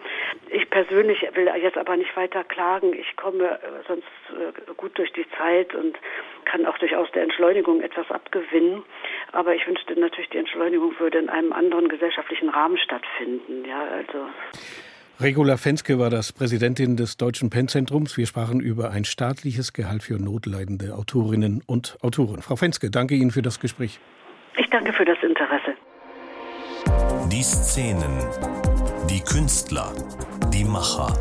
Ich 0.50 0.70
persönlich 0.70 1.22
will 1.34 1.52
jetzt 1.62 1.78
aber 1.78 1.98
nicht 1.98 2.16
weiter 2.16 2.44
klagen. 2.44 2.94
Ich 2.94 3.16
komme 3.16 3.44
äh, 3.44 3.88
sonst 3.88 4.08
äh, 4.30 4.74
gut 4.76 4.98
durch 4.98 5.12
die 5.14 5.26
Zeit 5.38 5.74
und 5.76 5.98
kann 6.46 6.66
auch 6.66 6.78
durchaus 6.78 7.12
der 7.12 7.24
Entschleunigung 7.24 7.82
etwas 7.82 8.10
abgewinnen. 8.12 8.84
Aber 9.32 9.56
ich 9.56 9.68
wünschte 9.68 10.00
natürlich, 10.00 10.30
die 10.30 10.38
Entschleunigung 10.38 11.00
würde 11.00 11.20
in 11.20 11.30
einem 11.30 11.54
anderen 11.54 11.90
gesellschaftlichen 11.90 12.50
Rahmen 12.50 12.78
stattfinden. 12.78 13.66
Ja, 13.66 13.84
also. 13.84 14.28
Regula 15.24 15.56
Fenske 15.56 16.00
war 16.00 16.10
das 16.10 16.34
Präsidentin 16.34 16.98
des 16.98 17.16
Deutschen 17.16 17.50
Pennzentrums. 17.50 18.18
Wir 18.18 18.28
sprachen 18.28 18.60
über 18.60 18.92
ein 18.92 19.06
staatliches 19.06 19.72
Gehalt 19.72 20.04
für 20.04 20.16
notleidende 20.16 20.96
Autorinnen 20.96 21.64
und 21.66 21.98
Autoren. 22.02 22.42
Frau 22.42 22.58
Fenske, 22.58 22.92
danke 22.92 23.16
Ihnen 23.16 23.32
für 23.32 23.42
das 23.42 23.62
Gespräch. 23.62 24.02
Ich 24.58 24.70
danke 24.70 24.92
für 24.92 25.06
das 25.06 25.18
Interesse. 25.24 25.76
Die 27.32 27.42
Szenen, 27.42 28.20
die 29.10 29.22
Künstler, 29.22 29.94
die 30.54 30.66
Macher, 30.66 31.18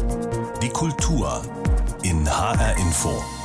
die 0.61 0.71
Kultur 0.71 1.41
in 2.03 2.29
HR 2.29 2.77
Info. 2.79 3.42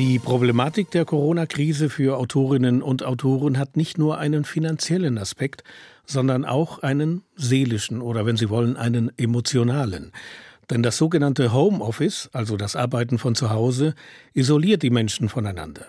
Die 0.00 0.18
Problematik 0.18 0.90
der 0.92 1.04
Corona-Krise 1.04 1.90
für 1.90 2.16
Autorinnen 2.16 2.80
und 2.80 3.02
Autoren 3.02 3.58
hat 3.58 3.76
nicht 3.76 3.98
nur 3.98 4.16
einen 4.16 4.44
finanziellen 4.44 5.18
Aspekt, 5.18 5.62
sondern 6.06 6.46
auch 6.46 6.78
einen 6.78 7.20
seelischen 7.36 8.00
oder 8.00 8.24
wenn 8.24 8.38
Sie 8.38 8.48
wollen, 8.48 8.78
einen 8.78 9.12
emotionalen. 9.18 10.12
Denn 10.70 10.82
das 10.82 10.96
sogenannte 10.96 11.52
Homeoffice, 11.52 12.30
also 12.32 12.56
das 12.56 12.76
Arbeiten 12.76 13.18
von 13.18 13.34
zu 13.34 13.50
Hause, 13.50 13.94
isoliert 14.32 14.82
die 14.82 14.88
Menschen 14.88 15.28
voneinander. 15.28 15.84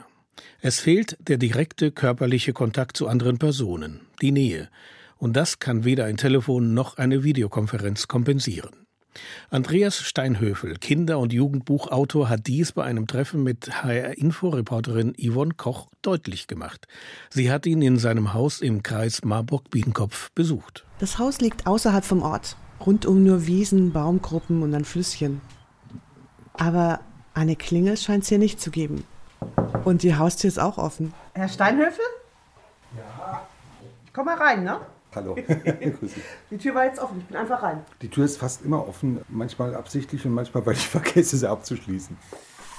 Es 0.59 0.81
fehlt 0.81 1.15
der 1.25 1.37
direkte 1.37 1.89
körperliche 1.91 2.51
Kontakt 2.51 2.97
zu 2.97 3.07
anderen 3.07 3.37
Personen, 3.37 4.01
die 4.21 4.33
Nähe. 4.33 4.67
Und 5.19 5.37
das 5.37 5.59
kann 5.59 5.85
weder 5.85 6.03
ein 6.03 6.17
Telefon 6.17 6.73
noch 6.73 6.97
eine 6.97 7.23
Videokonferenz 7.23 8.09
kompensieren. 8.09 8.80
Andreas 9.49 9.97
Steinhöfel, 9.97 10.75
Kinder- 10.75 11.19
und 11.19 11.33
Jugendbuchautor, 11.33 12.29
hat 12.29 12.47
dies 12.47 12.71
bei 12.71 12.83
einem 12.83 13.07
Treffen 13.07 13.43
mit 13.43 13.83
HR-Info-Reporterin 13.83 15.13
Yvonne 15.17 15.53
Koch 15.55 15.87
deutlich 16.01 16.47
gemacht. 16.47 16.87
Sie 17.29 17.51
hat 17.51 17.65
ihn 17.65 17.81
in 17.81 17.97
seinem 17.97 18.33
Haus 18.33 18.61
im 18.61 18.83
Kreis 18.83 19.23
Marburg-Biedenkopf 19.23 20.31
besucht. 20.31 20.85
Das 20.99 21.19
Haus 21.19 21.41
liegt 21.41 21.67
außerhalb 21.67 22.05
vom 22.05 22.21
Ort. 22.21 22.55
Rundum 22.85 23.23
nur 23.23 23.45
Wiesen, 23.45 23.91
Baumgruppen 23.91 24.63
und 24.63 24.73
ein 24.73 24.85
Flüsschen. 24.85 25.41
Aber 26.53 26.99
eine 27.33 27.55
Klingel 27.55 27.97
scheint 27.97 28.23
es 28.23 28.29
hier 28.29 28.39
nicht 28.39 28.59
zu 28.59 28.71
geben. 28.71 29.03
Und 29.83 30.03
die 30.03 30.15
Haustür 30.15 30.47
ist 30.47 30.59
auch 30.59 30.77
offen. 30.77 31.13
Herr 31.33 31.49
Steinhöfel? 31.49 32.05
Ja. 32.97 33.47
Komm 34.13 34.25
mal 34.25 34.37
rein, 34.37 34.63
ne? 34.63 34.81
Hallo. 35.13 35.35
die 36.51 36.57
Tür 36.57 36.75
war 36.75 36.85
jetzt 36.85 36.99
offen, 36.99 37.19
ich 37.19 37.25
bin 37.25 37.35
einfach 37.35 37.61
rein. 37.61 37.83
Die 38.01 38.07
Tür 38.07 38.23
ist 38.23 38.37
fast 38.37 38.63
immer 38.63 38.87
offen, 38.87 39.21
manchmal 39.27 39.75
absichtlich 39.75 40.25
und 40.25 40.33
manchmal, 40.33 40.65
weil 40.65 40.73
ich 40.73 40.87
vergesse, 40.87 41.37
sie 41.37 41.49
abzuschließen. 41.49 42.17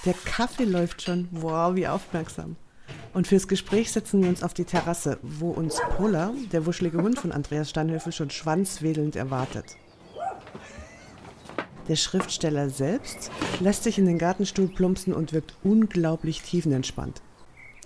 Der 0.07 0.15
Kaffee 0.25 0.65
läuft 0.65 1.03
schon. 1.03 1.29
Wow, 1.31 1.77
wie 1.77 1.87
aufmerksam. 1.87 2.57
Und 3.13 3.27
fürs 3.27 3.49
Gespräch 3.49 3.93
setzen 3.93 4.23
wir 4.23 4.29
uns 4.29 4.43
auf 4.43 4.55
die 4.55 4.65
Terrasse, 4.65 5.19
wo 5.23 5.51
uns 5.51 5.81
Pola, 5.97 6.33
der 6.53 6.67
wuschelige 6.67 7.03
Hund 7.03 7.19
von 7.19 7.33
Andreas 7.33 7.71
Steinhöfel, 7.71 8.13
schon 8.13 8.31
schwanzwedelnd 8.31 9.15
erwartet. 9.15 9.77
Der 11.89 11.97
Schriftsteller 11.97 12.71
selbst 12.71 13.31
lässt 13.61 13.85
sich 13.85 13.99
in 13.99 14.07
den 14.07 14.19
Gartenstuhl 14.19 14.69
plumpsen 14.69 15.13
und 15.13 15.33
wirkt 15.33 15.55
unglaublich 15.63 16.43
tiefenentspannt 16.43 17.23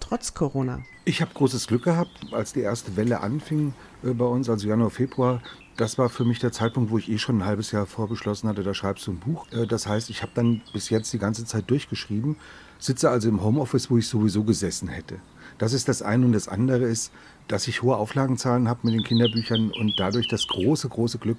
trotz 0.08 0.34
Corona? 0.34 0.82
Ich 1.04 1.20
habe 1.20 1.32
großes 1.34 1.66
Glück 1.66 1.84
gehabt, 1.84 2.32
als 2.32 2.52
die 2.52 2.60
erste 2.60 2.96
Welle 2.96 3.20
anfing 3.20 3.75
äh, 4.04 4.10
bei 4.10 4.25
uns, 4.25 4.48
also 4.48 4.68
Januar, 4.68 4.90
Februar. 4.90 5.42
Das 5.76 5.98
war 5.98 6.08
für 6.08 6.25
mich 6.25 6.38
der 6.38 6.52
Zeitpunkt, 6.52 6.90
wo 6.90 6.98
ich 6.98 7.10
eh 7.10 7.18
schon 7.18 7.38
ein 7.38 7.44
halbes 7.44 7.70
Jahr 7.70 7.86
vorbeschlossen 7.86 8.48
hatte, 8.48 8.62
da 8.62 8.72
schreibst 8.75 9.06
du 9.06 9.12
ein 9.12 9.18
Buch. 9.18 9.46
Äh, 9.52 9.66
das 9.66 9.86
heißt, 9.86 10.10
ich 10.10 10.22
habe 10.22 10.32
dann 10.34 10.62
bis 10.72 10.90
jetzt 10.90 11.12
die 11.12 11.18
ganze 11.18 11.44
Zeit 11.44 11.70
durchgeschrieben, 11.70 12.36
sitze 12.78 13.10
also 13.10 13.28
im 13.28 13.42
Homeoffice, 13.42 13.90
wo 13.90 13.98
ich 13.98 14.08
sowieso 14.08 14.44
gesessen 14.44 14.88
hätte. 14.88 15.16
Das 15.58 15.72
ist 15.72 15.88
das 15.88 16.02
eine 16.02 16.26
und 16.26 16.32
das 16.32 16.48
andere 16.48 16.84
ist, 16.84 17.12
dass 17.48 17.68
ich 17.68 17.82
hohe 17.82 17.96
Auflagenzahlen 17.96 18.68
habe 18.68 18.80
mit 18.82 18.94
den 18.94 19.04
Kinderbüchern 19.04 19.70
und 19.70 19.94
dadurch 19.98 20.28
das 20.28 20.46
große, 20.46 20.88
große 20.88 21.18
Glück, 21.18 21.38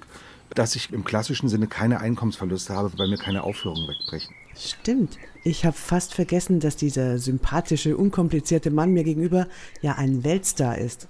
dass 0.54 0.74
ich 0.74 0.92
im 0.92 1.04
klassischen 1.04 1.48
Sinne 1.48 1.66
keine 1.66 2.00
Einkommensverluste 2.00 2.74
habe, 2.74 2.90
weil 2.96 3.08
mir 3.08 3.18
keine 3.18 3.42
Aufführungen 3.42 3.86
wegbrechen. 3.86 4.34
Stimmt. 4.58 5.18
Ich 5.44 5.64
habe 5.64 5.76
fast 5.76 6.14
vergessen, 6.14 6.58
dass 6.58 6.76
dieser 6.76 7.18
sympathische, 7.18 7.96
unkomplizierte 7.96 8.70
Mann 8.70 8.92
mir 8.92 9.04
gegenüber 9.04 9.46
ja 9.82 9.94
ein 9.94 10.24
Weltstar 10.24 10.78
ist. 10.78 11.08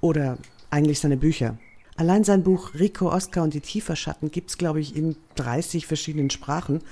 Oder 0.00 0.38
eigentlich 0.70 1.00
seine 1.00 1.16
Bücher. 1.16 1.56
Allein 1.96 2.24
sein 2.24 2.42
Buch 2.42 2.74
Rico, 2.74 3.10
Oscar 3.10 3.42
und 3.42 3.54
die 3.54 3.60
Tieferschatten 3.60 4.30
gibt 4.30 4.50
es, 4.50 4.58
glaube 4.58 4.80
ich, 4.80 4.96
in 4.96 5.16
30 5.36 5.86
verschiedenen 5.86 6.28
Sprachen 6.28 6.82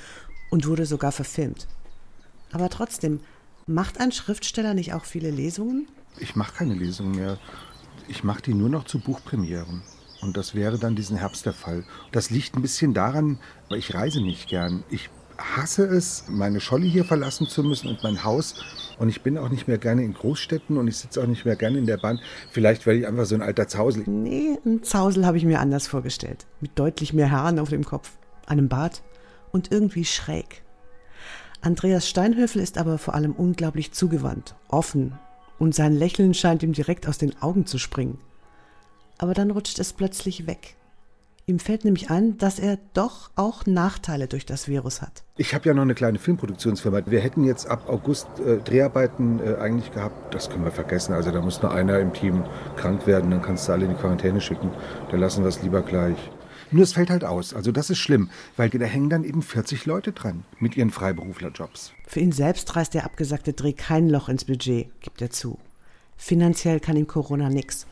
und 0.51 0.67
wurde 0.67 0.87
sogar 0.87 1.13
verfilmt. 1.13 1.67
Aber 2.53 2.71
trotzdem, 2.71 3.21
macht 3.67 4.01
ein 4.01 4.13
Schriftsteller 4.13 4.75
nicht 4.75 4.95
auch 4.95 5.05
viele 5.05 5.31
Lesungen? 5.31 5.89
Ich 6.19 6.37
mache 6.37 6.55
keine 6.55 6.75
Lesungen 6.75 7.17
mehr. 7.17 7.39
Ich 8.09 8.25
mache 8.25 8.43
die 8.43 8.55
nur 8.55 8.69
noch 8.69 8.85
zu 8.85 8.99
Buchpremieren. 8.99 9.83
Und 10.21 10.37
das 10.37 10.55
wäre 10.55 10.79
dann 10.79 10.95
diesen 10.95 11.17
Herbst 11.17 11.47
der 11.47 11.53
Fall. 11.53 11.85
Das 12.13 12.31
liegt 12.31 12.55
ein 12.55 12.63
bisschen 12.63 12.95
daran, 12.95 13.39
weil 13.69 13.79
ich 13.79 13.93
reise 13.93 14.23
nicht 14.23 14.49
gern. 14.49 14.85
Ich 14.89 15.11
hasse 15.57 15.85
es, 15.85 16.25
meine 16.29 16.61
Scholle 16.61 16.87
hier 16.87 17.05
verlassen 17.05 17.47
zu 17.47 17.63
müssen 17.63 17.89
und 17.89 18.03
mein 18.03 18.25
Haus. 18.25 18.55
Und 18.99 19.09
ich 19.09 19.23
bin 19.23 19.39
auch 19.39 19.49
nicht 19.49 19.69
mehr 19.69 19.79
gerne 19.79 20.05
in 20.05 20.15
Großstädten 20.15 20.77
und 20.77 20.89
ich 20.89 20.97
sitze 20.97 21.23
auch 21.23 21.27
nicht 21.27 21.45
mehr 21.45 21.57
gerne 21.57 21.79
in 21.79 21.87
der 21.87 21.97
Bahn. 21.97 22.21
Vielleicht 22.51 22.87
werde 22.87 23.01
ich 23.01 23.07
einfach 23.07 23.25
so 23.25 23.35
ein 23.35 23.43
alter 23.43 23.69
Zausel. 23.69 24.05
Nee, 24.07 24.59
ein 24.65 24.83
Zausel 24.83 25.27
habe 25.27 25.37
ich 25.37 25.45
mir 25.45 25.61
anders 25.61 25.87
vorgestellt. 25.87 26.47
Mit 26.61 26.79
deutlich 26.79 27.13
mehr 27.13 27.31
Haaren 27.31 27.59
auf 27.59 27.71
dem 27.71 27.85
Kopf, 27.85 28.13
einem 28.47 28.69
Bart 28.69 29.03
und 29.51 29.73
irgendwie 29.73 30.05
schräg. 30.05 30.63
Andreas 31.61 32.09
Steinhöfel 32.09 32.61
ist 32.61 32.79
aber 32.79 32.99
vor 32.99 33.15
allem 33.15 33.33
unglaublich 33.33 33.93
zugewandt, 33.93 34.57
offen 34.69 35.19
und 35.59 35.75
sein 35.75 35.95
Lächeln 35.95 36.35
scheint 36.35 36.65
ihm 36.65 36.73
direkt 36.73 37.07
aus 37.07 37.19
den 37.19 37.41
Augen 37.41 37.67
zu 37.67 37.79
springen. 37.79 38.19
Aber 39.19 39.35
dann 39.35 39.53
rutscht 39.53 39.79
es 39.79 39.93
plötzlich 39.93 40.49
weg. 40.49 40.77
Ihm 41.47 41.59
fällt 41.59 41.85
nämlich 41.85 42.09
ein, 42.09 42.39
dass 42.39 42.61
er 42.61 42.79
doch 42.95 43.31
auch 43.35 43.67
Nachteile 43.67 44.29
durch 44.29 44.47
das 44.47 44.69
Virus 44.69 45.03
hat. 45.03 45.25
Ich 45.37 45.55
habe 45.55 45.69
ja 45.69 45.75
noch 45.75 45.83
eine 45.83 45.95
kleine 45.95 46.21
Filmproduktionsfirma. 46.21 47.03
Wir 47.07 47.21
hätten 47.21 47.43
jetzt 47.43 47.67
ab 47.67 47.89
August 47.89 48.29
äh, 48.39 48.59
Dreharbeiten 48.59 49.41
äh, 49.41 49.57
eigentlich 49.57 49.91
gehabt. 49.93 50.33
Das 50.33 50.51
können 50.51 50.65
wir 50.65 50.71
vergessen. 50.71 51.15
Also 51.15 51.33
da 51.33 51.41
muss 51.41 51.61
nur 51.61 51.73
einer 51.73 51.99
im 51.99 52.13
Team 52.13 52.45
krank 52.77 53.09
werden, 53.09 53.31
dann 53.33 53.43
kannst 53.43 53.69
du 53.69 53.73
alle 53.73 53.87
in 53.87 53.91
die 53.91 53.97
Quarantäne 53.97 54.41
schicken. 54.41 54.71
Dann 55.11 55.19
lassen 55.19 55.43
wir 55.43 55.49
es 55.49 55.63
lieber 55.63 55.83
gleich. 55.83 56.17
Nur 56.71 56.85
es 56.85 56.93
fällt 56.93 57.11
halt 57.11 57.25
aus. 57.25 57.55
Also 57.55 57.73
das 57.73 57.91
ist 57.91 57.99
schlimm, 57.99 58.31
weil 58.57 58.71
da 58.71 58.85
hängen 58.85 59.11
dann 59.11 59.25
eben 59.25 59.43
40 59.43 59.85
Leute 59.85 60.13
dran 60.13 60.45
mit 60.61 60.77
ihren 60.77 60.91
Freiberuflerjobs. 60.91 61.93
Für 62.07 62.21
ihn 62.21 62.33
selbst 62.33 62.75
reißt 62.77 62.95
der 62.95 63.05
abgesagte 63.05 63.53
Dreh 63.53 63.73
kein 63.73 64.09
Loch 64.09 64.29
ins 64.29 64.45
Budget, 64.45 64.89
gibt 65.01 65.21
er 65.21 65.31
zu. 65.31 65.59
Finanziell 66.17 66.79
kann 66.79 66.97
ihm 66.97 67.09
Corona 67.09 67.51
nix. 67.51 67.87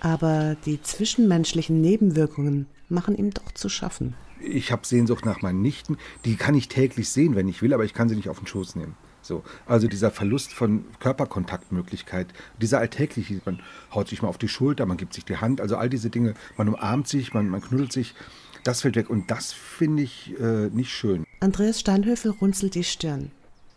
Aber 0.00 0.56
die 0.64 0.80
zwischenmenschlichen 0.82 1.80
Nebenwirkungen 1.80 2.66
machen 2.88 3.16
ihm 3.16 3.30
doch 3.30 3.52
zu 3.52 3.68
schaffen. 3.68 4.14
Ich 4.40 4.70
habe 4.70 4.86
Sehnsucht 4.86 5.24
nach 5.24 5.42
meinen 5.42 5.62
Nichten. 5.62 5.96
Die 6.24 6.36
kann 6.36 6.54
ich 6.54 6.68
täglich 6.68 7.08
sehen, 7.08 7.34
wenn 7.34 7.48
ich 7.48 7.60
will, 7.60 7.74
aber 7.74 7.84
ich 7.84 7.94
kann 7.94 8.08
sie 8.08 8.16
nicht 8.16 8.28
auf 8.28 8.38
den 8.38 8.46
Schoß 8.46 8.76
nehmen. 8.76 8.94
So, 9.20 9.42
also 9.66 9.88
dieser 9.88 10.10
Verlust 10.10 10.52
von 10.52 10.84
Körperkontaktmöglichkeit, 11.00 12.28
dieser 12.62 12.78
alltägliche, 12.78 13.40
man 13.44 13.60
haut 13.92 14.08
sich 14.08 14.22
mal 14.22 14.28
auf 14.28 14.38
die 14.38 14.48
Schulter, 14.48 14.86
man 14.86 14.96
gibt 14.96 15.12
sich 15.12 15.24
die 15.24 15.36
Hand, 15.36 15.60
also 15.60 15.76
all 15.76 15.90
diese 15.90 16.08
Dinge, 16.08 16.34
man 16.56 16.68
umarmt 16.68 17.08
sich, 17.08 17.34
man, 17.34 17.48
man 17.48 17.60
knuddelt 17.60 17.92
sich, 17.92 18.14
das 18.62 18.80
fällt 18.80 18.96
weg 18.96 19.10
und 19.10 19.30
das 19.30 19.52
finde 19.52 20.04
ich 20.04 20.38
äh, 20.40 20.68
nicht 20.70 20.90
schön. 20.90 21.24
Andreas 21.40 21.80
Steinhöfel 21.80 22.30
runzelt 22.30 22.74
die 22.74 22.84
Stirn. 22.84 23.32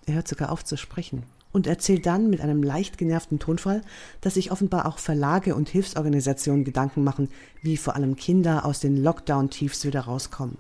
Er 0.06 0.16
hört 0.16 0.28
sogar 0.28 0.52
auf 0.52 0.64
zu 0.64 0.78
sprechen 0.78 1.24
und 1.52 1.68
erzählt 1.68 2.06
dann 2.06 2.30
mit 2.30 2.42
einem 2.42 2.64
leicht 2.64 2.98
genervten 2.98 3.40
Tonfall, 3.40 3.82
dass 4.22 4.36
sich 4.36 4.52
offenbar 4.52 4.86
auch 4.86 4.98
Verlage 4.98 5.56
und 5.56 5.70
Hilfsorganisationen 5.70 6.64
Gedanken 6.64 7.04
machen, 7.04 7.30
wie 7.62 7.78
vor 7.78 7.96
allem 7.96 8.16
Kinder 8.16 8.66
aus 8.66 8.80
den 8.80 8.98
Lockdown-Tiefs 8.98 9.86
wieder 9.86 10.02
rauskommen. 10.02 10.58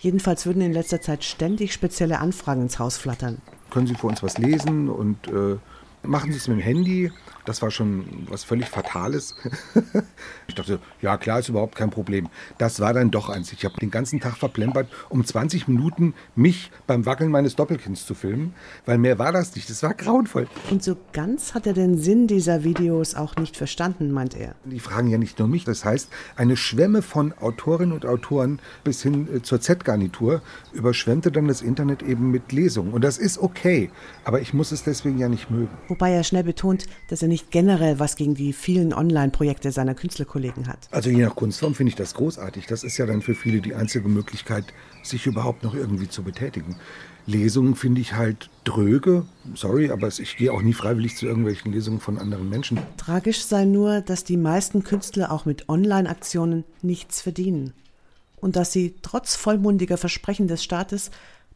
Jedenfalls 0.00 0.46
würden 0.46 0.62
in 0.62 0.72
letzter 0.72 1.00
Zeit 1.00 1.24
ständig 1.24 1.72
spezielle 1.72 2.20
Anfragen 2.20 2.62
ins 2.62 2.78
Haus 2.78 2.96
flattern. 2.96 3.38
Können 3.70 3.86
Sie 3.86 3.94
für 3.94 4.06
uns 4.06 4.22
was 4.22 4.38
lesen 4.38 4.88
und 4.88 5.26
äh, 5.28 5.56
machen 6.02 6.30
Sie 6.30 6.38
es 6.38 6.48
mit 6.48 6.58
dem 6.58 6.62
Handy? 6.62 7.10
Das 7.44 7.62
war 7.62 7.70
schon 7.70 8.26
was 8.28 8.44
völlig 8.44 8.68
Fatales. 8.68 9.34
ich 10.48 10.54
dachte, 10.54 10.78
ja 11.02 11.16
klar, 11.16 11.40
ist 11.40 11.48
überhaupt 11.48 11.76
kein 11.76 11.90
Problem. 11.90 12.28
Das 12.58 12.80
war 12.80 12.94
dann 12.94 13.10
doch 13.10 13.28
eins. 13.28 13.52
Ich 13.52 13.64
habe 13.64 13.78
den 13.80 13.90
ganzen 13.90 14.20
Tag 14.20 14.36
verplempert, 14.36 14.88
um 15.08 15.24
20 15.24 15.68
Minuten 15.68 16.14
mich 16.34 16.70
beim 16.86 17.06
Wackeln 17.06 17.30
meines 17.30 17.56
Doppelkinds 17.56 18.06
zu 18.06 18.14
filmen, 18.14 18.54
weil 18.86 18.98
mehr 18.98 19.18
war 19.18 19.32
das 19.32 19.54
nicht. 19.54 19.68
Das 19.68 19.82
war 19.82 19.94
grauenvoll. 19.94 20.48
Und 20.70 20.82
so 20.82 20.96
ganz 21.12 21.54
hat 21.54 21.66
er 21.66 21.74
den 21.74 21.98
Sinn 21.98 22.26
dieser 22.26 22.64
Videos 22.64 23.14
auch 23.14 23.36
nicht 23.36 23.56
verstanden, 23.56 24.10
meint 24.10 24.34
er. 24.34 24.54
Die 24.64 24.80
fragen 24.80 25.08
ja 25.08 25.18
nicht 25.18 25.38
nur 25.38 25.48
mich. 25.48 25.64
Das 25.64 25.84
heißt, 25.84 26.10
eine 26.36 26.56
Schwemme 26.56 27.02
von 27.02 27.32
Autorinnen 27.32 27.92
und 27.92 28.06
Autoren 28.06 28.60
bis 28.84 29.02
hin 29.02 29.28
äh, 29.34 29.42
zur 29.42 29.60
Z-Garnitur 29.60 30.42
überschwemmte 30.72 31.30
dann 31.30 31.48
das 31.48 31.62
Internet 31.62 32.02
eben 32.02 32.30
mit 32.30 32.52
Lesungen. 32.52 32.92
Und 32.92 33.04
das 33.04 33.18
ist 33.18 33.38
okay. 33.38 33.90
Aber 34.24 34.40
ich 34.40 34.54
muss 34.54 34.72
es 34.72 34.82
deswegen 34.84 35.18
ja 35.18 35.28
nicht 35.28 35.50
mögen. 35.50 35.70
Wobei 35.88 36.12
er 36.12 36.24
schnell 36.24 36.44
betont, 36.44 36.86
dass 37.08 37.22
er 37.22 37.28
nicht 37.28 37.33
generell 37.50 37.98
was 37.98 38.16
gegen 38.16 38.34
die 38.34 38.52
vielen 38.52 38.92
Online-Projekte 38.92 39.72
seiner 39.72 39.94
Künstlerkollegen 39.94 40.66
hat. 40.66 40.88
Also 40.90 41.10
je 41.10 41.24
nach 41.24 41.34
Kunstform 41.34 41.74
finde 41.74 41.90
ich 41.90 41.96
das 41.96 42.14
großartig. 42.14 42.66
Das 42.66 42.84
ist 42.84 42.96
ja 42.98 43.06
dann 43.06 43.22
für 43.22 43.34
viele 43.34 43.60
die 43.60 43.74
einzige 43.74 44.08
Möglichkeit, 44.08 44.64
sich 45.02 45.26
überhaupt 45.26 45.62
noch 45.62 45.74
irgendwie 45.74 46.08
zu 46.08 46.22
betätigen. 46.22 46.76
Lesungen 47.26 47.74
finde 47.74 48.00
ich 48.00 48.14
halt 48.14 48.50
dröge. 48.64 49.24
Sorry, 49.54 49.90
aber 49.90 50.08
ich 50.08 50.36
gehe 50.36 50.52
auch 50.52 50.62
nie 50.62 50.74
freiwillig 50.74 51.16
zu 51.16 51.26
irgendwelchen 51.26 51.72
Lesungen 51.72 52.00
von 52.00 52.18
anderen 52.18 52.48
Menschen. 52.50 52.78
Tragisch 52.96 53.42
sei 53.44 53.64
nur, 53.64 54.00
dass 54.00 54.24
die 54.24 54.36
meisten 54.36 54.84
Künstler 54.84 55.32
auch 55.32 55.46
mit 55.46 55.68
Online-Aktionen 55.68 56.64
nichts 56.82 57.22
verdienen. 57.22 57.72
Und 58.36 58.56
dass 58.56 58.72
sie 58.72 58.94
trotz 59.00 59.36
vollmundiger 59.36 59.96
Versprechen 59.96 60.48
des 60.48 60.62
Staates 60.62 61.10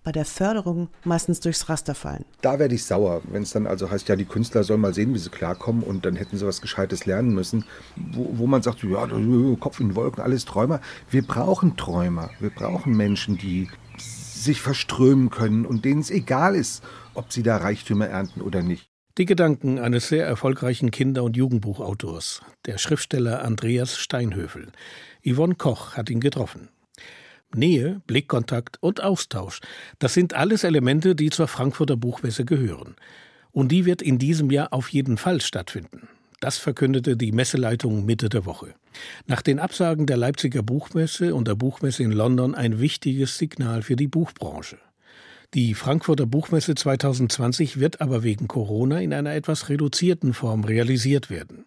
bei 0.09 0.13
der 0.13 0.25
Förderung 0.25 0.89
meistens 1.05 1.39
durchs 1.41 1.69
Raster 1.69 1.95
fallen. 1.95 2.25
Da 2.41 2.59
werde 2.59 2.75
ich 2.75 2.83
sauer, 2.85 3.21
wenn 3.31 3.43
es 3.43 3.51
dann 3.51 3.67
also 3.67 3.91
heißt, 3.91 4.09
ja, 4.09 4.17
die 4.17 4.25
Künstler 4.25 4.65
sollen 4.65 4.81
mal 4.81 4.95
sehen, 4.95 5.13
wie 5.13 5.19
sie 5.19 5.29
klarkommen 5.29 5.83
und 5.83 6.07
dann 6.07 6.17
hätten 6.17 6.39
sie 6.39 6.47
was 6.47 6.63
Gescheites 6.63 7.05
lernen 7.05 7.35
müssen, 7.35 7.67
wo, 7.95 8.31
wo 8.33 8.47
man 8.47 8.63
sagt, 8.63 8.83
ja, 8.85 9.07
Kopf 9.61 9.81
in 9.81 9.95
Wolken, 9.95 10.23
alles 10.23 10.47
Träumer. 10.47 10.81
Wir 11.11 11.21
brauchen 11.21 11.77
Träumer, 11.77 12.31
wir 12.41 12.49
brauchen 12.49 12.97
Menschen, 12.97 13.37
die 13.37 13.69
sich 13.99 14.63
verströmen 14.63 15.29
können 15.29 15.67
und 15.67 15.85
denen 15.85 16.01
es 16.01 16.11
egal 16.11 16.55
ist, 16.55 16.83
ob 17.13 17.31
sie 17.31 17.43
da 17.43 17.59
Reichtümer 17.59 18.07
ernten 18.07 18.41
oder 18.41 18.63
nicht. 18.63 18.89
Die 19.19 19.27
Gedanken 19.27 19.79
eines 19.79 20.09
sehr 20.09 20.25
erfolgreichen 20.25 20.91
Kinder- 20.91 21.25
und 21.25 21.37
Jugendbuchautors, 21.37 22.41
der 22.65 22.79
Schriftsteller 22.79 23.45
Andreas 23.45 23.99
Steinhöfel. 23.99 24.73
Yvonne 25.23 25.57
Koch 25.57 25.99
hat 25.99 26.09
ihn 26.09 26.21
getroffen. 26.21 26.71
Nähe, 27.55 28.01
Blickkontakt 28.07 28.77
und 28.81 29.03
Austausch, 29.03 29.61
das 29.99 30.15
sind 30.15 30.35
alles 30.35 30.65
Elemente, 30.65 31.15
die 31.15 31.31
zur 31.31 31.49
Frankfurter 31.49 31.97
Buchmesse 31.97 32.45
gehören. 32.45 32.97
Und 33.53 33.73
die 33.73 33.85
wird 33.85 34.03
in 34.03 34.19
diesem 34.19 34.51
Jahr 34.51 34.73
auf 34.73 34.89
jeden 34.91 35.17
Fall 35.17 35.41
stattfinden. 35.41 36.09
Das 36.41 36.59
verkündete 36.59 37.17
die 37.17 37.33
Messeleitung 37.33 38.05
Mitte 38.05 38.29
der 38.29 38.47
Woche. 38.47 38.75
Nach 39.27 39.43
den 39.43 39.59
Absagen 39.59 40.07
der 40.07 40.17
Leipziger 40.17 40.63
Buchmesse 40.63 41.35
und 41.35 41.49
der 41.49 41.57
Buchmesse 41.57 42.05
in 42.05 42.13
London 42.13 42.55
ein 42.55 42.81
wichtiges 42.81 43.39
Signal 43.39 43.83
für 43.83 43.97
die 43.97 44.07
Buchbranche. 44.07 44.79
Die 45.55 45.75
Frankfurter 45.75 46.27
Buchmesse 46.27 46.75
2020 46.75 47.81
wird 47.81 48.01
aber 48.01 48.23
wegen 48.23 48.47
Corona 48.49 49.01
in 49.01 49.13
einer 49.13 49.35
etwas 49.35 49.69
reduzierten 49.69 50.35
Form 50.35 50.63
realisiert 50.63 51.31
werden. 51.31 51.65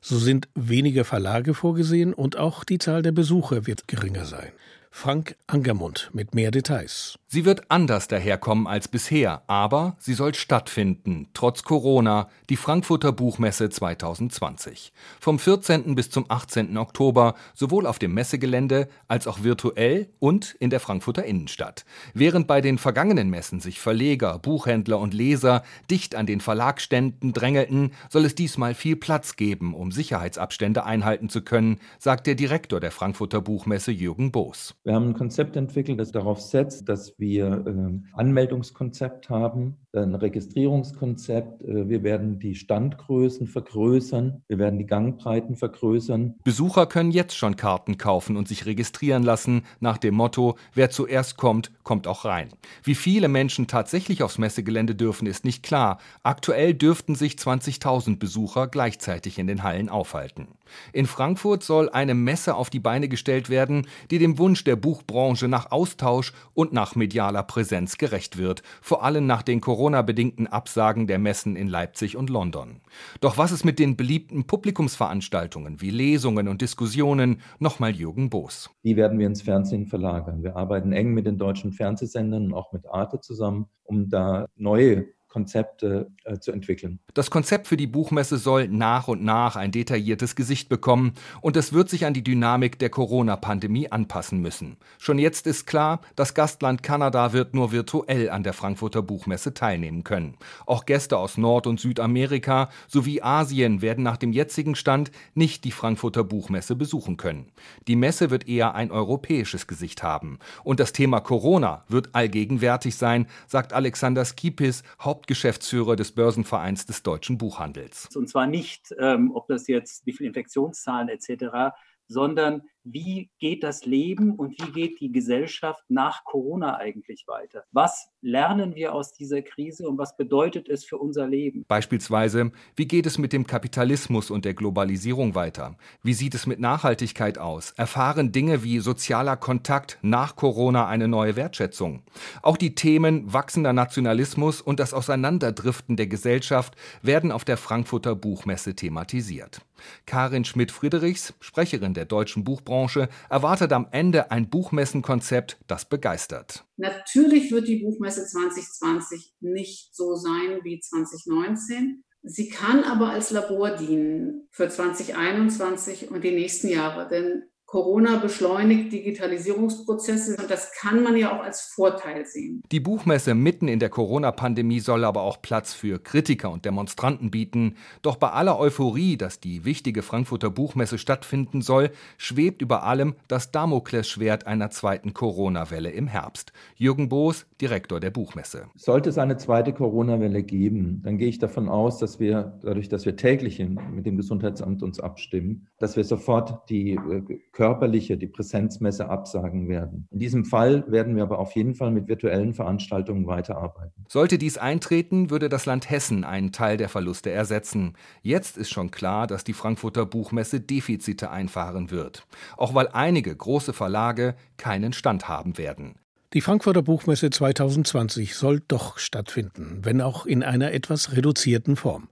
So 0.00 0.18
sind 0.18 0.48
weniger 0.54 1.04
Verlage 1.04 1.54
vorgesehen 1.54 2.14
und 2.14 2.36
auch 2.36 2.62
die 2.62 2.78
Zahl 2.78 3.02
der 3.02 3.12
Besucher 3.12 3.66
wird 3.66 3.88
geringer 3.88 4.26
sein. 4.26 4.52
Frank 4.98 5.36
Angermund 5.46 6.08
mit 6.14 6.34
mehr 6.34 6.50
Details. 6.50 7.18
Sie 7.28 7.44
wird 7.44 7.70
anders 7.70 8.08
daherkommen 8.08 8.66
als 8.66 8.88
bisher, 8.88 9.42
aber 9.46 9.96
sie 9.98 10.14
soll 10.14 10.32
stattfinden, 10.32 11.28
trotz 11.34 11.64
Corona, 11.64 12.30
die 12.48 12.56
Frankfurter 12.56 13.12
Buchmesse 13.12 13.68
2020. 13.68 14.94
Vom 15.20 15.38
14. 15.38 15.94
bis 15.96 16.08
zum 16.08 16.24
18. 16.28 16.78
Oktober, 16.78 17.34
sowohl 17.52 17.86
auf 17.86 17.98
dem 17.98 18.14
Messegelände 18.14 18.88
als 19.06 19.26
auch 19.26 19.42
virtuell 19.42 20.08
und 20.18 20.56
in 20.60 20.70
der 20.70 20.80
Frankfurter 20.80 21.24
Innenstadt. 21.24 21.84
Während 22.14 22.46
bei 22.46 22.62
den 22.62 22.78
vergangenen 22.78 23.28
Messen 23.28 23.60
sich 23.60 23.80
Verleger, 23.80 24.38
Buchhändler 24.38 24.98
und 24.98 25.12
Leser 25.12 25.62
dicht 25.90 26.14
an 26.14 26.24
den 26.24 26.40
Verlagständen 26.40 27.34
drängelten, 27.34 27.92
soll 28.08 28.24
es 28.24 28.34
diesmal 28.34 28.74
viel 28.74 28.96
Platz 28.96 29.36
geben, 29.36 29.74
um 29.74 29.92
Sicherheitsabstände 29.92 30.84
einhalten 30.84 31.28
zu 31.28 31.42
können, 31.42 31.80
sagt 31.98 32.26
der 32.26 32.34
Direktor 32.34 32.80
der 32.80 32.92
Frankfurter 32.92 33.42
Buchmesse 33.42 33.92
Jürgen 33.92 34.32
Boos. 34.32 34.74
Wir 34.86 34.94
haben 34.94 35.08
ein 35.08 35.14
Konzept 35.14 35.56
entwickelt, 35.56 35.98
das 35.98 36.12
darauf 36.12 36.40
setzt, 36.40 36.88
dass 36.88 37.18
wir 37.18 37.64
äh, 37.66 38.16
Anmeldungskonzept 38.16 39.28
haben, 39.28 39.78
ein 39.92 40.14
Registrierungskonzept. 40.14 41.62
Äh, 41.62 41.88
wir 41.88 42.04
werden 42.04 42.38
die 42.38 42.54
Standgrößen 42.54 43.48
vergrößern. 43.48 44.44
Wir 44.46 44.58
werden 44.58 44.78
die 44.78 44.86
Gangbreiten 44.86 45.56
vergrößern. 45.56 46.36
Besucher 46.44 46.86
können 46.86 47.10
jetzt 47.10 47.36
schon 47.36 47.56
Karten 47.56 47.98
kaufen 47.98 48.36
und 48.36 48.46
sich 48.46 48.64
registrieren 48.64 49.24
lassen 49.24 49.62
nach 49.80 49.98
dem 49.98 50.14
Motto, 50.14 50.56
wer 50.74 50.88
zuerst 50.88 51.36
kommt, 51.36 51.72
kommt 51.82 52.06
auch 52.06 52.24
rein. 52.24 52.50
Wie 52.84 52.94
viele 52.94 53.26
Menschen 53.26 53.66
tatsächlich 53.66 54.22
aufs 54.22 54.38
Messegelände 54.38 54.94
dürfen, 54.94 55.26
ist 55.26 55.44
nicht 55.44 55.64
klar. 55.64 55.98
Aktuell 56.22 56.74
dürften 56.74 57.16
sich 57.16 57.34
20.000 57.34 58.20
Besucher 58.20 58.68
gleichzeitig 58.68 59.40
in 59.40 59.48
den 59.48 59.64
Hallen 59.64 59.88
aufhalten. 59.88 60.46
In 60.92 61.06
Frankfurt 61.06 61.62
soll 61.62 61.88
eine 61.90 62.14
Messe 62.14 62.54
auf 62.54 62.70
die 62.70 62.80
Beine 62.80 63.08
gestellt 63.08 63.50
werden, 63.50 63.86
die 64.10 64.18
dem 64.18 64.38
Wunsch 64.38 64.64
der 64.64 64.75
Buchbranche 64.76 65.48
nach 65.48 65.70
Austausch 65.70 66.32
und 66.54 66.72
nach 66.72 66.94
medialer 66.94 67.42
Präsenz 67.42 67.98
gerecht 67.98 68.38
wird, 68.38 68.62
vor 68.80 69.02
allem 69.04 69.26
nach 69.26 69.42
den 69.42 69.60
Corona-bedingten 69.60 70.46
Absagen 70.46 71.06
der 71.06 71.18
Messen 71.18 71.56
in 71.56 71.68
Leipzig 71.68 72.16
und 72.16 72.30
London. 72.30 72.80
Doch 73.20 73.38
was 73.38 73.52
ist 73.52 73.64
mit 73.64 73.78
den 73.78 73.96
beliebten 73.96 74.46
Publikumsveranstaltungen 74.46 75.80
wie 75.80 75.90
Lesungen 75.90 76.48
und 76.48 76.62
Diskussionen? 76.62 77.40
Nochmal 77.58 77.94
Jürgen 77.94 78.30
Boos. 78.30 78.70
Die 78.84 78.96
werden 78.96 79.18
wir 79.18 79.26
ins 79.26 79.42
Fernsehen 79.42 79.86
verlagern. 79.86 80.42
Wir 80.42 80.56
arbeiten 80.56 80.92
eng 80.92 81.12
mit 81.14 81.26
den 81.26 81.38
deutschen 81.38 81.72
Fernsehsendern 81.72 82.46
und 82.46 82.54
auch 82.54 82.72
mit 82.72 82.86
Arte 82.88 83.20
zusammen, 83.20 83.66
um 83.84 84.08
da 84.08 84.46
neue 84.56 85.06
Konzepte 85.36 86.10
äh, 86.24 86.38
zu 86.38 86.50
entwickeln. 86.50 86.98
Das 87.12 87.30
Konzept 87.30 87.66
für 87.66 87.76
die 87.76 87.86
Buchmesse 87.86 88.38
soll 88.38 88.68
nach 88.68 89.06
und 89.06 89.22
nach 89.22 89.56
ein 89.56 89.70
detailliertes 89.70 90.34
Gesicht 90.34 90.70
bekommen 90.70 91.12
und 91.42 91.58
es 91.58 91.74
wird 91.74 91.90
sich 91.90 92.06
an 92.06 92.14
die 92.14 92.24
Dynamik 92.24 92.78
der 92.78 92.88
Corona-Pandemie 92.88 93.92
anpassen 93.92 94.40
müssen. 94.40 94.78
Schon 94.98 95.18
jetzt 95.18 95.46
ist 95.46 95.66
klar, 95.66 96.00
das 96.14 96.32
Gastland 96.32 96.82
Kanada 96.82 97.34
wird 97.34 97.52
nur 97.52 97.70
virtuell 97.70 98.30
an 98.30 98.44
der 98.44 98.54
Frankfurter 98.54 99.02
Buchmesse 99.02 99.52
teilnehmen 99.52 100.04
können. 100.04 100.38
Auch 100.64 100.86
Gäste 100.86 101.18
aus 101.18 101.36
Nord- 101.36 101.66
und 101.66 101.80
Südamerika 101.80 102.70
sowie 102.88 103.20
Asien 103.20 103.82
werden 103.82 104.04
nach 104.04 104.16
dem 104.16 104.32
jetzigen 104.32 104.74
Stand 104.74 105.10
nicht 105.34 105.64
die 105.64 105.70
Frankfurter 105.70 106.24
Buchmesse 106.24 106.76
besuchen 106.76 107.18
können. 107.18 107.52
Die 107.88 107.96
Messe 107.96 108.30
wird 108.30 108.48
eher 108.48 108.74
ein 108.74 108.90
europäisches 108.90 109.66
Gesicht 109.66 110.02
haben. 110.02 110.38
Und 110.64 110.80
das 110.80 110.94
Thema 110.94 111.20
Corona 111.20 111.84
wird 111.88 112.14
allgegenwärtig 112.14 112.96
sein, 112.96 113.26
sagt 113.46 113.74
Alexander 113.74 114.24
Skipis, 114.24 114.82
Hauptgeschäftsführer 115.26 115.96
des 115.96 116.12
Börsenvereins 116.12 116.86
des 116.86 117.02
deutschen 117.02 117.36
Buchhandels. 117.36 118.08
Und 118.14 118.28
zwar 118.28 118.46
nicht, 118.46 118.94
ähm, 118.96 119.32
ob 119.34 119.48
das 119.48 119.66
jetzt, 119.66 120.06
wie 120.06 120.12
viele 120.12 120.28
Infektionszahlen 120.28 121.08
etc., 121.08 121.74
sondern 122.06 122.62
wie 122.88 123.30
geht 123.40 123.64
das 123.64 123.84
Leben 123.84 124.34
und 124.34 124.60
wie 124.60 124.70
geht 124.70 125.00
die 125.00 125.10
Gesellschaft 125.10 125.82
nach 125.88 126.22
Corona 126.24 126.76
eigentlich 126.76 127.24
weiter? 127.26 127.64
Was 127.72 128.08
lernen 128.20 128.76
wir 128.76 128.94
aus 128.94 129.12
dieser 129.12 129.42
Krise 129.42 129.88
und 129.88 129.98
was 129.98 130.16
bedeutet 130.16 130.68
es 130.68 130.84
für 130.84 130.96
unser 130.96 131.26
Leben? 131.26 131.64
Beispielsweise, 131.66 132.52
wie 132.76 132.86
geht 132.86 133.06
es 133.06 133.18
mit 133.18 133.32
dem 133.32 133.46
Kapitalismus 133.46 134.30
und 134.30 134.44
der 134.44 134.54
Globalisierung 134.54 135.34
weiter? 135.34 135.76
Wie 136.04 136.14
sieht 136.14 136.36
es 136.36 136.46
mit 136.46 136.60
Nachhaltigkeit 136.60 137.38
aus? 137.38 137.72
Erfahren 137.72 138.30
Dinge 138.30 138.62
wie 138.62 138.78
sozialer 138.78 139.36
Kontakt 139.36 139.98
nach 140.02 140.36
Corona 140.36 140.86
eine 140.86 141.08
neue 141.08 141.34
Wertschätzung? 141.34 142.04
Auch 142.42 142.56
die 142.56 142.76
Themen 142.76 143.32
wachsender 143.32 143.72
Nationalismus 143.72 144.60
und 144.60 144.78
das 144.78 144.94
Auseinanderdriften 144.94 145.96
der 145.96 146.06
Gesellschaft 146.06 146.76
werden 147.02 147.32
auf 147.32 147.44
der 147.44 147.56
Frankfurter 147.56 148.14
Buchmesse 148.14 148.76
thematisiert. 148.76 149.60
Karin 150.06 150.44
Schmidt-Friedrichs, 150.44 151.34
Sprecherin 151.40 151.92
der 151.92 152.06
Deutschen 152.06 152.44
Buchbranche, 152.44 152.75
Buchbranche 152.76 153.08
erwartet 153.30 153.72
am 153.72 153.88
Ende 153.90 154.30
ein 154.30 154.50
Buchmessenkonzept, 154.50 155.58
das 155.66 155.86
begeistert. 155.86 156.64
Natürlich 156.76 157.50
wird 157.50 157.68
die 157.68 157.82
Buchmesse 157.82 158.26
2020 158.26 159.34
nicht 159.40 159.94
so 159.94 160.14
sein 160.14 160.60
wie 160.62 160.78
2019. 160.78 162.04
Sie 162.22 162.48
kann 162.48 162.84
aber 162.84 163.10
als 163.10 163.30
Labor 163.30 163.70
dienen 163.70 164.48
für 164.50 164.68
2021 164.68 166.10
und 166.10 166.22
die 166.22 166.32
nächsten 166.32 166.68
Jahre, 166.68 167.08
denn 167.08 167.44
Corona 167.76 168.16
beschleunigt 168.16 168.90
Digitalisierungsprozesse 168.90 170.38
und 170.40 170.50
das 170.50 170.72
kann 170.72 171.02
man 171.02 171.14
ja 171.14 171.36
auch 171.36 171.42
als 171.42 171.60
Vorteil 171.60 172.24
sehen. 172.24 172.62
Die 172.72 172.80
Buchmesse 172.80 173.34
mitten 173.34 173.68
in 173.68 173.80
der 173.80 173.90
Corona-Pandemie 173.90 174.80
soll 174.80 175.04
aber 175.04 175.20
auch 175.20 175.42
Platz 175.42 175.74
für 175.74 175.98
Kritiker 175.98 176.50
und 176.50 176.64
Demonstranten 176.64 177.30
bieten. 177.30 177.74
Doch 178.00 178.16
bei 178.16 178.30
aller 178.30 178.58
Euphorie, 178.58 179.18
dass 179.18 179.40
die 179.40 179.66
wichtige 179.66 180.00
Frankfurter 180.00 180.48
Buchmesse 180.48 180.96
stattfinden 180.96 181.60
soll, 181.60 181.90
schwebt 182.16 182.62
über 182.62 182.84
allem 182.84 183.14
das 183.28 183.52
Damoklesschwert 183.52 184.46
einer 184.46 184.70
zweiten 184.70 185.12
Corona-Welle 185.12 185.90
im 185.90 186.06
Herbst. 186.06 186.54
Jürgen 186.76 187.10
Boos, 187.10 187.44
Direktor 187.60 188.00
der 188.00 188.10
Buchmesse. 188.10 188.68
Sollte 188.76 189.10
es 189.10 189.18
eine 189.18 189.36
zweite 189.36 189.74
Corona-Welle 189.74 190.42
geben, 190.42 191.02
dann 191.04 191.18
gehe 191.18 191.28
ich 191.28 191.40
davon 191.40 191.68
aus, 191.68 191.98
dass 191.98 192.20
wir 192.20 192.58
dadurch, 192.62 192.88
dass 192.88 193.04
wir 193.04 193.16
täglich 193.16 193.58
mit 193.58 194.06
dem 194.06 194.16
Gesundheitsamt 194.16 194.82
uns 194.82 194.98
abstimmen, 194.98 195.66
dass 195.78 195.96
wir 195.96 196.04
sofort 196.04 196.70
die 196.70 196.92
äh, 196.92 197.22
körperliche, 197.66 198.16
die 198.16 198.28
Präsenzmesse 198.28 199.08
absagen 199.08 199.68
werden. 199.68 200.06
In 200.12 200.20
diesem 200.20 200.44
Fall 200.44 200.84
werden 200.86 201.16
wir 201.16 201.24
aber 201.24 201.40
auf 201.40 201.50
jeden 201.56 201.74
Fall 201.74 201.90
mit 201.90 202.06
virtuellen 202.06 202.54
Veranstaltungen 202.54 203.26
weiterarbeiten. 203.26 204.04
Sollte 204.08 204.38
dies 204.38 204.56
eintreten, 204.56 205.30
würde 205.30 205.48
das 205.48 205.66
Land 205.66 205.90
Hessen 205.90 206.22
einen 206.22 206.52
Teil 206.52 206.76
der 206.76 206.88
Verluste 206.88 207.32
ersetzen. 207.32 207.94
Jetzt 208.22 208.56
ist 208.56 208.70
schon 208.70 208.92
klar, 208.92 209.26
dass 209.26 209.42
die 209.42 209.52
Frankfurter 209.52 210.06
Buchmesse 210.06 210.60
Defizite 210.60 211.32
einfahren 211.32 211.90
wird. 211.90 212.24
Auch 212.56 212.72
weil 212.72 212.86
einige 212.86 213.34
große 213.34 213.72
Verlage 213.72 214.36
keinen 214.58 214.92
Stand 214.92 215.28
haben 215.28 215.58
werden. 215.58 215.96
Die 216.34 216.42
Frankfurter 216.42 216.82
Buchmesse 216.82 217.30
2020 217.30 218.36
soll 218.36 218.62
doch 218.68 218.98
stattfinden, 218.98 219.80
wenn 219.82 220.00
auch 220.00 220.24
in 220.24 220.44
einer 220.44 220.72
etwas 220.72 221.16
reduzierten 221.16 221.74
Form. 221.74 222.06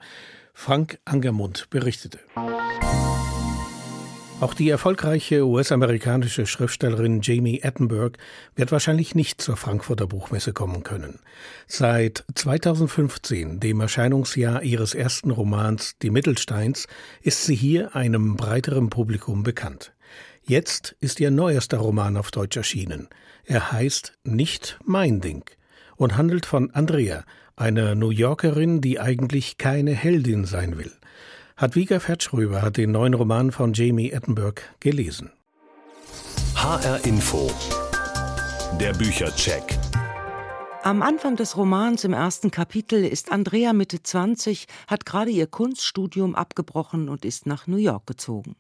Frank 0.53 0.99
Angermund 1.05 1.71
berichtete. 1.71 2.19
Auch 4.41 4.53
die 4.53 4.69
erfolgreiche 4.69 5.47
US-amerikanische 5.47 6.47
Schriftstellerin 6.47 7.21
Jamie 7.23 7.63
Attenberg 7.63 8.19
wird 8.57 8.73
wahrscheinlich 8.73 9.15
nicht 9.15 9.41
zur 9.41 9.57
Frankfurter 9.57 10.07
Buchmesse 10.07 10.53
kommen 10.53 10.83
können. 10.83 11.21
Seit 11.67 12.25
2015, 12.35 13.61
dem 13.61 13.81
Erscheinungsjahr 13.81 14.63
ihres 14.63 14.95
ersten 14.95 15.31
Romans 15.31 15.97
Die 16.03 16.11
Mittelsteins, 16.11 16.89
ist 17.23 17.45
sie 17.45 17.55
hier 17.55 17.95
einem 17.95 18.37
breiteren 18.37 18.91
Publikum 18.91 19.45
bekannt. 19.45 19.95
Jetzt 20.43 20.97
ist 21.01 21.21
ihr 21.21 21.31
neuester 21.31 21.79
Roman 21.79 22.17
auf 22.17 22.31
Deutsch 22.31 22.57
erschienen. 22.57 23.09
Er 23.45 23.73
heißt 23.73 24.19
Nicht 24.25 24.79
mein 24.85 25.21
Ding 25.21 25.49
und 25.97 26.19
handelt 26.19 26.45
von 26.45 26.71
Andrea, 26.73 27.25
einer 27.57 27.95
New 27.95 28.11
Yorkerin, 28.11 28.81
die 28.81 28.99
eigentlich 28.99 29.59
keine 29.59 29.93
Heldin 29.93 30.45
sein 30.45 30.77
will. 30.77 30.93
Hadwiga 31.57 32.01
Fetschröber 32.01 32.63
hat 32.63 32.79
den 32.79 32.91
neuen 32.91 33.15
Roman 33.15 33.53
von 33.53 33.75
Jamie 33.75 34.13
Attenberg 34.13 34.75
gelesen. 34.81 35.31
HR 36.57 37.05
Info. 37.05 37.49
Der 38.81 38.93
Büchercheck. 38.93 39.63
Am 40.83 41.01
Anfang 41.01 41.37
des 41.37 41.57
Romans 41.57 42.03
im 42.03 42.13
ersten 42.13 42.51
Kapitel 42.51 43.05
ist 43.05 43.31
Andrea 43.31 43.73
Mitte 43.73 44.03
20, 44.03 44.67
hat 44.89 45.07
gerade 45.07 45.31
ihr 45.31 45.47
Kunststudium 45.47 46.35
abgebrochen 46.35 47.09
und 47.09 47.25
ist 47.25 47.47
nach 47.47 47.69
New 47.69 47.77
York 47.77 48.09
gezogen. 48.09 48.57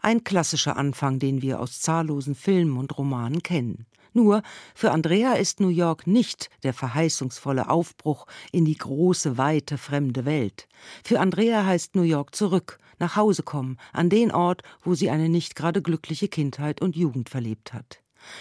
Ein 0.00 0.24
klassischer 0.24 0.78
Anfang, 0.78 1.18
den 1.18 1.42
wir 1.42 1.60
aus 1.60 1.82
zahllosen 1.82 2.34
Filmen 2.34 2.78
und 2.78 2.96
Romanen 2.96 3.42
kennen. 3.42 3.84
Nur 4.12 4.42
für 4.74 4.90
Andrea 4.90 5.34
ist 5.34 5.60
New 5.60 5.68
York 5.68 6.06
nicht 6.06 6.50
der 6.62 6.74
verheißungsvolle 6.74 7.68
Aufbruch 7.68 8.26
in 8.52 8.64
die 8.64 8.76
große, 8.76 9.38
weite, 9.38 9.78
fremde 9.78 10.24
Welt. 10.24 10.68
Für 11.04 11.20
Andrea 11.20 11.64
heißt 11.64 11.94
New 11.94 12.02
York 12.02 12.34
zurück, 12.34 12.78
nach 12.98 13.16
Hause 13.16 13.42
kommen, 13.42 13.78
an 13.92 14.10
den 14.10 14.30
Ort, 14.30 14.62
wo 14.82 14.94
sie 14.94 15.10
eine 15.10 15.28
nicht 15.28 15.56
gerade 15.56 15.82
glückliche 15.82 16.28
Kindheit 16.28 16.82
und 16.82 16.96
Jugend 16.96 17.28
verlebt 17.28 17.72
hat. 17.72 18.00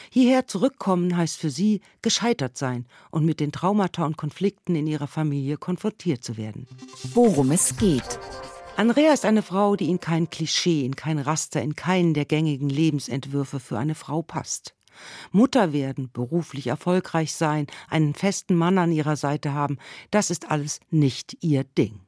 Hierher 0.10 0.45
zurückkommen 0.47 1.15
heißt 1.15 1.38
für 1.38 1.49
sie 1.49 1.82
gescheitert 2.01 2.58
sein 2.58 2.86
und 3.12 3.25
mit 3.25 3.39
den 3.39 3.51
Traumata 3.51 4.05
und 4.05 4.17
Konflikten 4.17 4.75
in 4.75 4.88
ihrer 4.88 5.08
Familie 5.08 5.58
konfrontiert 5.58 6.23
zu 6.23 6.36
werden. 6.36 6.67
Worum 7.13 7.51
es 7.51 7.77
geht. 7.77 8.19
Andrea 8.75 9.13
ist 9.13 9.25
eine 9.25 9.41
Frau, 9.41 9.75
die 9.75 9.89
in 9.89 9.99
kein 9.99 10.29
Klischee, 10.29 10.86
in 10.86 10.95
kein 10.95 11.19
Raster, 11.19 11.62
in 11.62 11.75
keinen 11.75 12.13
der 12.13 12.25
gängigen 12.25 12.69
Lebensentwürfe 12.69 13.60
für 13.60 13.77
eine 13.77 13.95
Frau 13.95 14.21
passt. 14.21 14.73
Mutter 15.32 15.73
werden, 15.73 16.10
beruflich 16.12 16.67
erfolgreich 16.67 17.34
sein, 17.34 17.67
einen 17.89 18.13
festen 18.13 18.56
Mann 18.56 18.78
an 18.78 18.91
ihrer 18.91 19.15
Seite 19.15 19.54
haben, 19.54 19.78
das 20.12 20.30
ist 20.30 20.49
alles 20.49 20.80
nicht 20.89 21.38
ihr 21.41 21.63
Ding. 21.63 21.99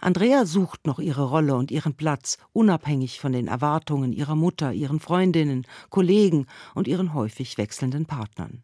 Andrea 0.00 0.44
sucht 0.44 0.86
noch 0.86 0.98
ihre 0.98 1.24
Rolle 1.24 1.54
und 1.54 1.70
ihren 1.70 1.94
Platz, 1.94 2.38
unabhängig 2.52 3.20
von 3.20 3.32
den 3.32 3.48
Erwartungen 3.48 4.12
ihrer 4.12 4.34
Mutter, 4.34 4.72
ihren 4.72 5.00
Freundinnen, 5.00 5.66
Kollegen 5.90 6.46
und 6.74 6.88
ihren 6.88 7.14
häufig 7.14 7.58
wechselnden 7.58 8.06
Partnern. 8.06 8.62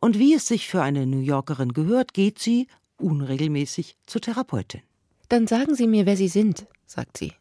Und 0.00 0.18
wie 0.18 0.34
es 0.34 0.48
sich 0.48 0.68
für 0.68 0.82
eine 0.82 1.06
New 1.06 1.20
Yorkerin 1.20 1.72
gehört, 1.72 2.14
geht 2.14 2.38
sie, 2.38 2.66
unregelmäßig, 2.98 3.96
zur 4.06 4.20
Therapeutin. 4.20 4.82
Dann 5.28 5.46
sagen 5.46 5.76
Sie 5.76 5.86
mir, 5.86 6.06
wer 6.06 6.16
Sie 6.16 6.28
sind, 6.28 6.66
sagt 6.86 7.16
sie. 7.16 7.32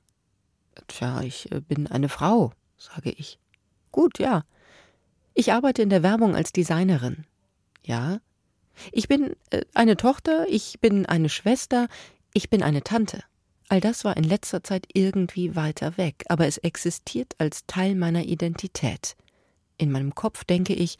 Tja, 0.87 1.21
ich 1.21 1.51
äh, 1.51 1.59
bin 1.59 1.87
eine 1.87 2.07
Frau, 2.07 2.53
sage 2.77 3.09
ich. 3.09 3.39
Gut, 3.91 4.19
ja. 4.19 4.43
Ich 5.39 5.53
arbeite 5.53 5.81
in 5.81 5.89
der 5.89 6.03
Werbung 6.03 6.35
als 6.35 6.51
Designerin. 6.51 7.23
Ja. 7.85 8.19
Ich 8.91 9.07
bin 9.07 9.37
äh, 9.51 9.61
eine 9.73 9.95
Tochter, 9.95 10.45
ich 10.49 10.81
bin 10.81 11.05
eine 11.05 11.29
Schwester, 11.29 11.87
ich 12.33 12.49
bin 12.49 12.61
eine 12.61 12.83
Tante. 12.83 13.23
All 13.69 13.79
das 13.79 14.03
war 14.03 14.17
in 14.17 14.25
letzter 14.25 14.65
Zeit 14.65 14.85
irgendwie 14.93 15.55
weiter 15.55 15.95
weg, 15.95 16.25
aber 16.27 16.45
es 16.45 16.57
existiert 16.57 17.35
als 17.37 17.65
Teil 17.67 17.95
meiner 17.95 18.25
Identität. 18.25 19.15
In 19.77 19.93
meinem 19.93 20.13
Kopf 20.13 20.43
denke 20.43 20.73
ich, 20.73 20.97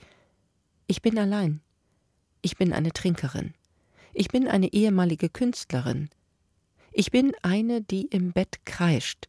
ich 0.88 1.02
bin 1.02 1.19
allein. 1.19 1.60
Ich 2.41 2.56
bin 2.56 2.71
eine 2.71 2.93
Trinkerin. 2.93 3.54
Ich 4.13 4.30
bin 4.30 4.47
eine 4.47 4.71
ehemalige 4.71 5.28
Künstlerin. 5.28 6.10
Ich 6.93 7.12
bin 7.12 7.34
eine, 7.41 7.82
die 7.82 8.04
im 8.04 8.32
Bett 8.32 8.60
kreischt. 8.63 9.28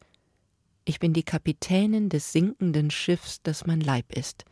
Ich 0.85 1.01
bin 1.01 1.13
die 1.15 1.25
Kapitänin 1.25 2.11
des 2.11 2.31
sinkenden 2.31 2.93
Schiffs, 2.93 3.43
das 3.43 3.67
mein 3.67 3.81
Leib 3.81 4.17
ist. 4.17 4.45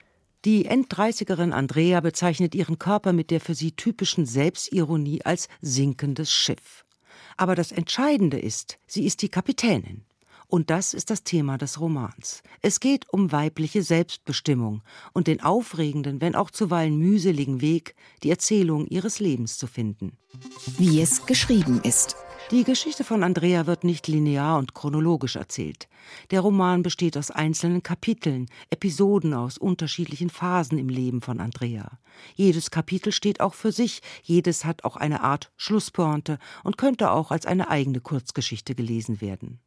Die 0.45 0.67
Enddreißigerin 0.67 1.53
Andrea 1.53 2.01
bezeichnet 2.01 2.55
ihren 2.55 2.79
Körper 2.79 3.13
mit 3.13 3.31
der 3.31 3.41
für 3.41 3.55
sie 3.55 3.73
typischen 3.73 4.25
Selbstironie 4.25 5.25
als 5.25 5.49
sinkendes 5.61 6.33
Schiff. 6.33 6.85
Aber 7.37 7.55
das 7.55 7.73
Entscheidende 7.73 8.39
ist, 8.39 8.79
sie 8.87 9.05
ist 9.05 9.23
die 9.23 9.29
Kapitänin. 9.29 10.05
Und 10.47 10.71
das 10.71 10.95
ist 10.95 11.11
das 11.11 11.25
Thema 11.25 11.59
des 11.59 11.79
Romans. 11.79 12.43
Es 12.63 12.81
geht 12.81 13.13
um 13.13 13.33
weibliche 13.33 13.83
Selbstbestimmung 13.83 14.83
und 15.13 15.27
den 15.27 15.43
aufregenden, 15.43 16.23
wenn 16.23 16.35
auch 16.35 16.51
zuweilen 16.51 16.97
mühseligen 16.97 17.61
Weg, 17.61 17.95
die 18.23 18.31
Erzählung 18.31 18.87
ihres 18.87 19.21
Lebens 19.21 19.59
zu 19.59 19.67
finden. 19.67 20.17
Wie 20.79 21.03
es 21.03 21.27
geschrieben 21.27 21.81
ist. 21.83 22.17
Die 22.51 22.65
Geschichte 22.65 23.05
von 23.05 23.25
Andrea 23.25 23.67
wird 23.67 23.85
nicht 23.85 24.09
linear 24.09 24.57
und 24.57 24.73
chronologisch 24.73 25.37
erzählt. 25.37 25.87
Der 26.31 26.41
Roman 26.41 26.83
besteht 26.83 27.19
aus 27.19 27.31
einzelnen 27.31 27.83
Kapiteln, 27.83 28.47
Episoden 28.71 29.35
aus 29.35 29.59
unterschiedlichen 29.59 30.31
Phasen 30.31 30.79
im 30.79 30.89
Leben 30.89 31.21
von 31.21 31.41
Andrea. 31.41 31.99
Jedes 32.37 32.71
Kapitel 32.71 33.13
steht 33.13 33.43
auch 33.43 33.53
für 33.53 33.71
sich, 33.71 34.01
jedes 34.23 34.65
hat 34.65 34.85
auch 34.85 34.97
eine 34.97 35.21
Art 35.21 35.53
Schlusspointe 35.59 36.39
und 36.65 36.79
könnte 36.79 37.11
auch 37.11 37.33
als 37.33 37.45
eine 37.45 37.69
eigene 37.69 38.01
Kurzgeschichte 38.01 38.75
gelesen 38.75 39.21
werden. 39.21 39.61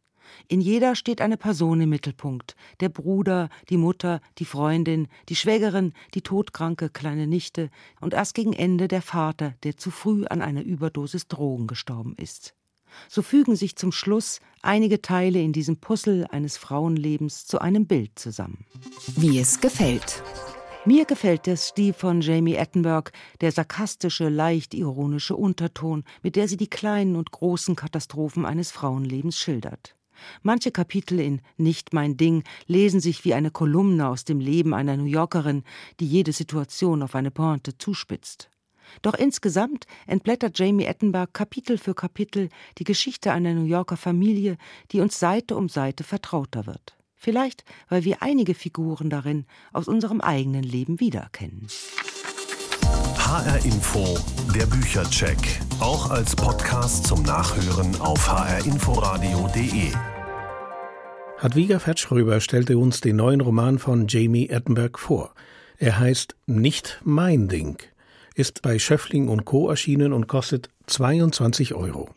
In 0.47 0.59
jeder 0.59 0.95
steht 0.95 1.21
eine 1.21 1.37
Person 1.37 1.81
im 1.81 1.89
Mittelpunkt. 1.89 2.55
Der 2.79 2.89
Bruder, 2.89 3.49
die 3.69 3.77
Mutter, 3.77 4.21
die 4.39 4.45
Freundin, 4.45 5.07
die 5.29 5.35
Schwägerin, 5.35 5.93
die 6.15 6.21
todkranke 6.21 6.89
kleine 6.89 7.27
Nichte 7.27 7.69
und 7.99 8.15
erst 8.15 8.33
gegen 8.33 8.53
Ende 8.53 8.87
der 8.87 9.03
Vater, 9.03 9.53
der 9.61 9.77
zu 9.77 9.91
früh 9.91 10.25
an 10.25 10.41
einer 10.41 10.63
Überdosis 10.63 11.27
Drogen 11.27 11.67
gestorben 11.67 12.15
ist. 12.17 12.55
So 13.09 13.21
fügen 13.21 13.55
sich 13.55 13.75
zum 13.75 13.91
Schluss 13.91 14.39
einige 14.61 15.01
Teile 15.01 15.41
in 15.41 15.53
diesem 15.53 15.77
Puzzle 15.77 16.27
eines 16.29 16.57
Frauenlebens 16.57 17.45
zu 17.45 17.59
einem 17.59 17.87
Bild 17.87 18.17
zusammen. 18.17 18.65
Wie 19.15 19.39
es 19.39 19.59
gefällt. 19.59 20.23
Mir 20.83 21.05
gefällt 21.05 21.45
der 21.45 21.57
Stil 21.57 21.93
von 21.93 22.21
Jamie 22.21 22.57
Attenberg, 22.57 23.11
der 23.39 23.51
sarkastische, 23.51 24.29
leicht 24.29 24.73
ironische 24.73 25.35
Unterton, 25.35 26.03
mit 26.23 26.35
der 26.35 26.47
sie 26.47 26.57
die 26.57 26.69
kleinen 26.69 27.15
und 27.15 27.29
großen 27.29 27.75
Katastrophen 27.75 28.45
eines 28.45 28.71
Frauenlebens 28.71 29.37
schildert. 29.37 29.95
Manche 30.41 30.71
Kapitel 30.71 31.19
in 31.19 31.41
Nicht 31.57 31.93
mein 31.93 32.17
Ding 32.17 32.43
lesen 32.65 32.99
sich 32.99 33.23
wie 33.25 33.33
eine 33.33 33.51
Kolumne 33.51 34.07
aus 34.07 34.25
dem 34.25 34.39
Leben 34.39 34.73
einer 34.73 34.97
New 34.97 35.05
Yorkerin, 35.05 35.63
die 35.99 36.07
jede 36.07 36.33
Situation 36.33 37.03
auf 37.03 37.13
eine 37.13 37.31
Pointe 37.31 37.77
zuspitzt. 37.77 38.49
Doch 39.01 39.13
insgesamt 39.13 39.85
entblättert 40.07 40.57
Jamie 40.57 40.87
Attenberg 40.87 41.33
Kapitel 41.33 41.77
für 41.77 41.93
Kapitel 41.93 42.49
die 42.77 42.83
Geschichte 42.83 43.31
einer 43.31 43.53
New 43.53 43.65
Yorker 43.65 43.97
Familie, 43.97 44.57
die 44.91 45.01
uns 45.01 45.19
Seite 45.19 45.55
um 45.55 45.69
Seite 45.69 46.03
vertrauter 46.03 46.65
wird. 46.65 46.97
Vielleicht, 47.15 47.63
weil 47.87 48.03
wir 48.03 48.23
einige 48.23 48.55
Figuren 48.55 49.09
darin 49.09 49.45
aus 49.73 49.87
unserem 49.87 50.21
eigenen 50.21 50.63
Leben 50.63 50.99
wiedererkennen. 50.99 51.67
HR 53.17 53.63
Info, 53.63 54.17
der 54.53 54.65
Büchercheck. 54.65 55.37
Auch 55.79 56.09
als 56.09 56.35
Podcast 56.35 57.05
zum 57.05 57.21
Nachhören 57.23 57.95
auf 58.01 58.27
hrinforadio.de. 58.27 59.93
Hadwiga 61.37 61.79
Fetschröber 61.79 62.41
stellte 62.41 62.77
uns 62.77 63.01
den 63.01 63.15
neuen 63.15 63.41
Roman 63.41 63.79
von 63.79 64.07
Jamie 64.07 64.51
Attenberg 64.51 64.99
vor. 64.99 65.33
Er 65.77 65.97
heißt 65.97 66.35
Nicht 66.45 67.01
mein 67.03 67.47
Ding, 67.47 67.77
ist 68.41 68.63
bei 68.63 68.79
Schöffling 68.79 69.27
und 69.29 69.45
Co. 69.45 69.69
erschienen 69.69 70.13
und 70.13 70.27
kostet 70.27 70.69
22 70.87 71.75
Euro. 71.75 72.09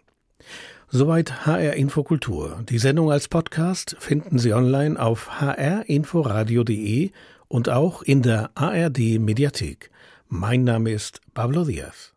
Soweit 0.89 1.45
HR 1.45 1.75
Infokultur. 1.75 2.65
Die 2.67 2.79
Sendung 2.79 3.13
als 3.13 3.29
Podcast 3.29 3.95
finden 3.99 4.39
Sie 4.39 4.55
online 4.55 4.99
auf 4.99 5.41
hrinforadio.de 5.43 7.11
und 7.49 7.69
auch 7.69 8.01
in 8.01 8.23
der 8.23 8.51
ARD 8.55 9.19
Mediathek. 9.19 9.91
Mein 10.29 10.65
Name 10.65 10.93
ist 10.93 11.21
Pablo 11.35 11.65
Diaz. 11.65 12.14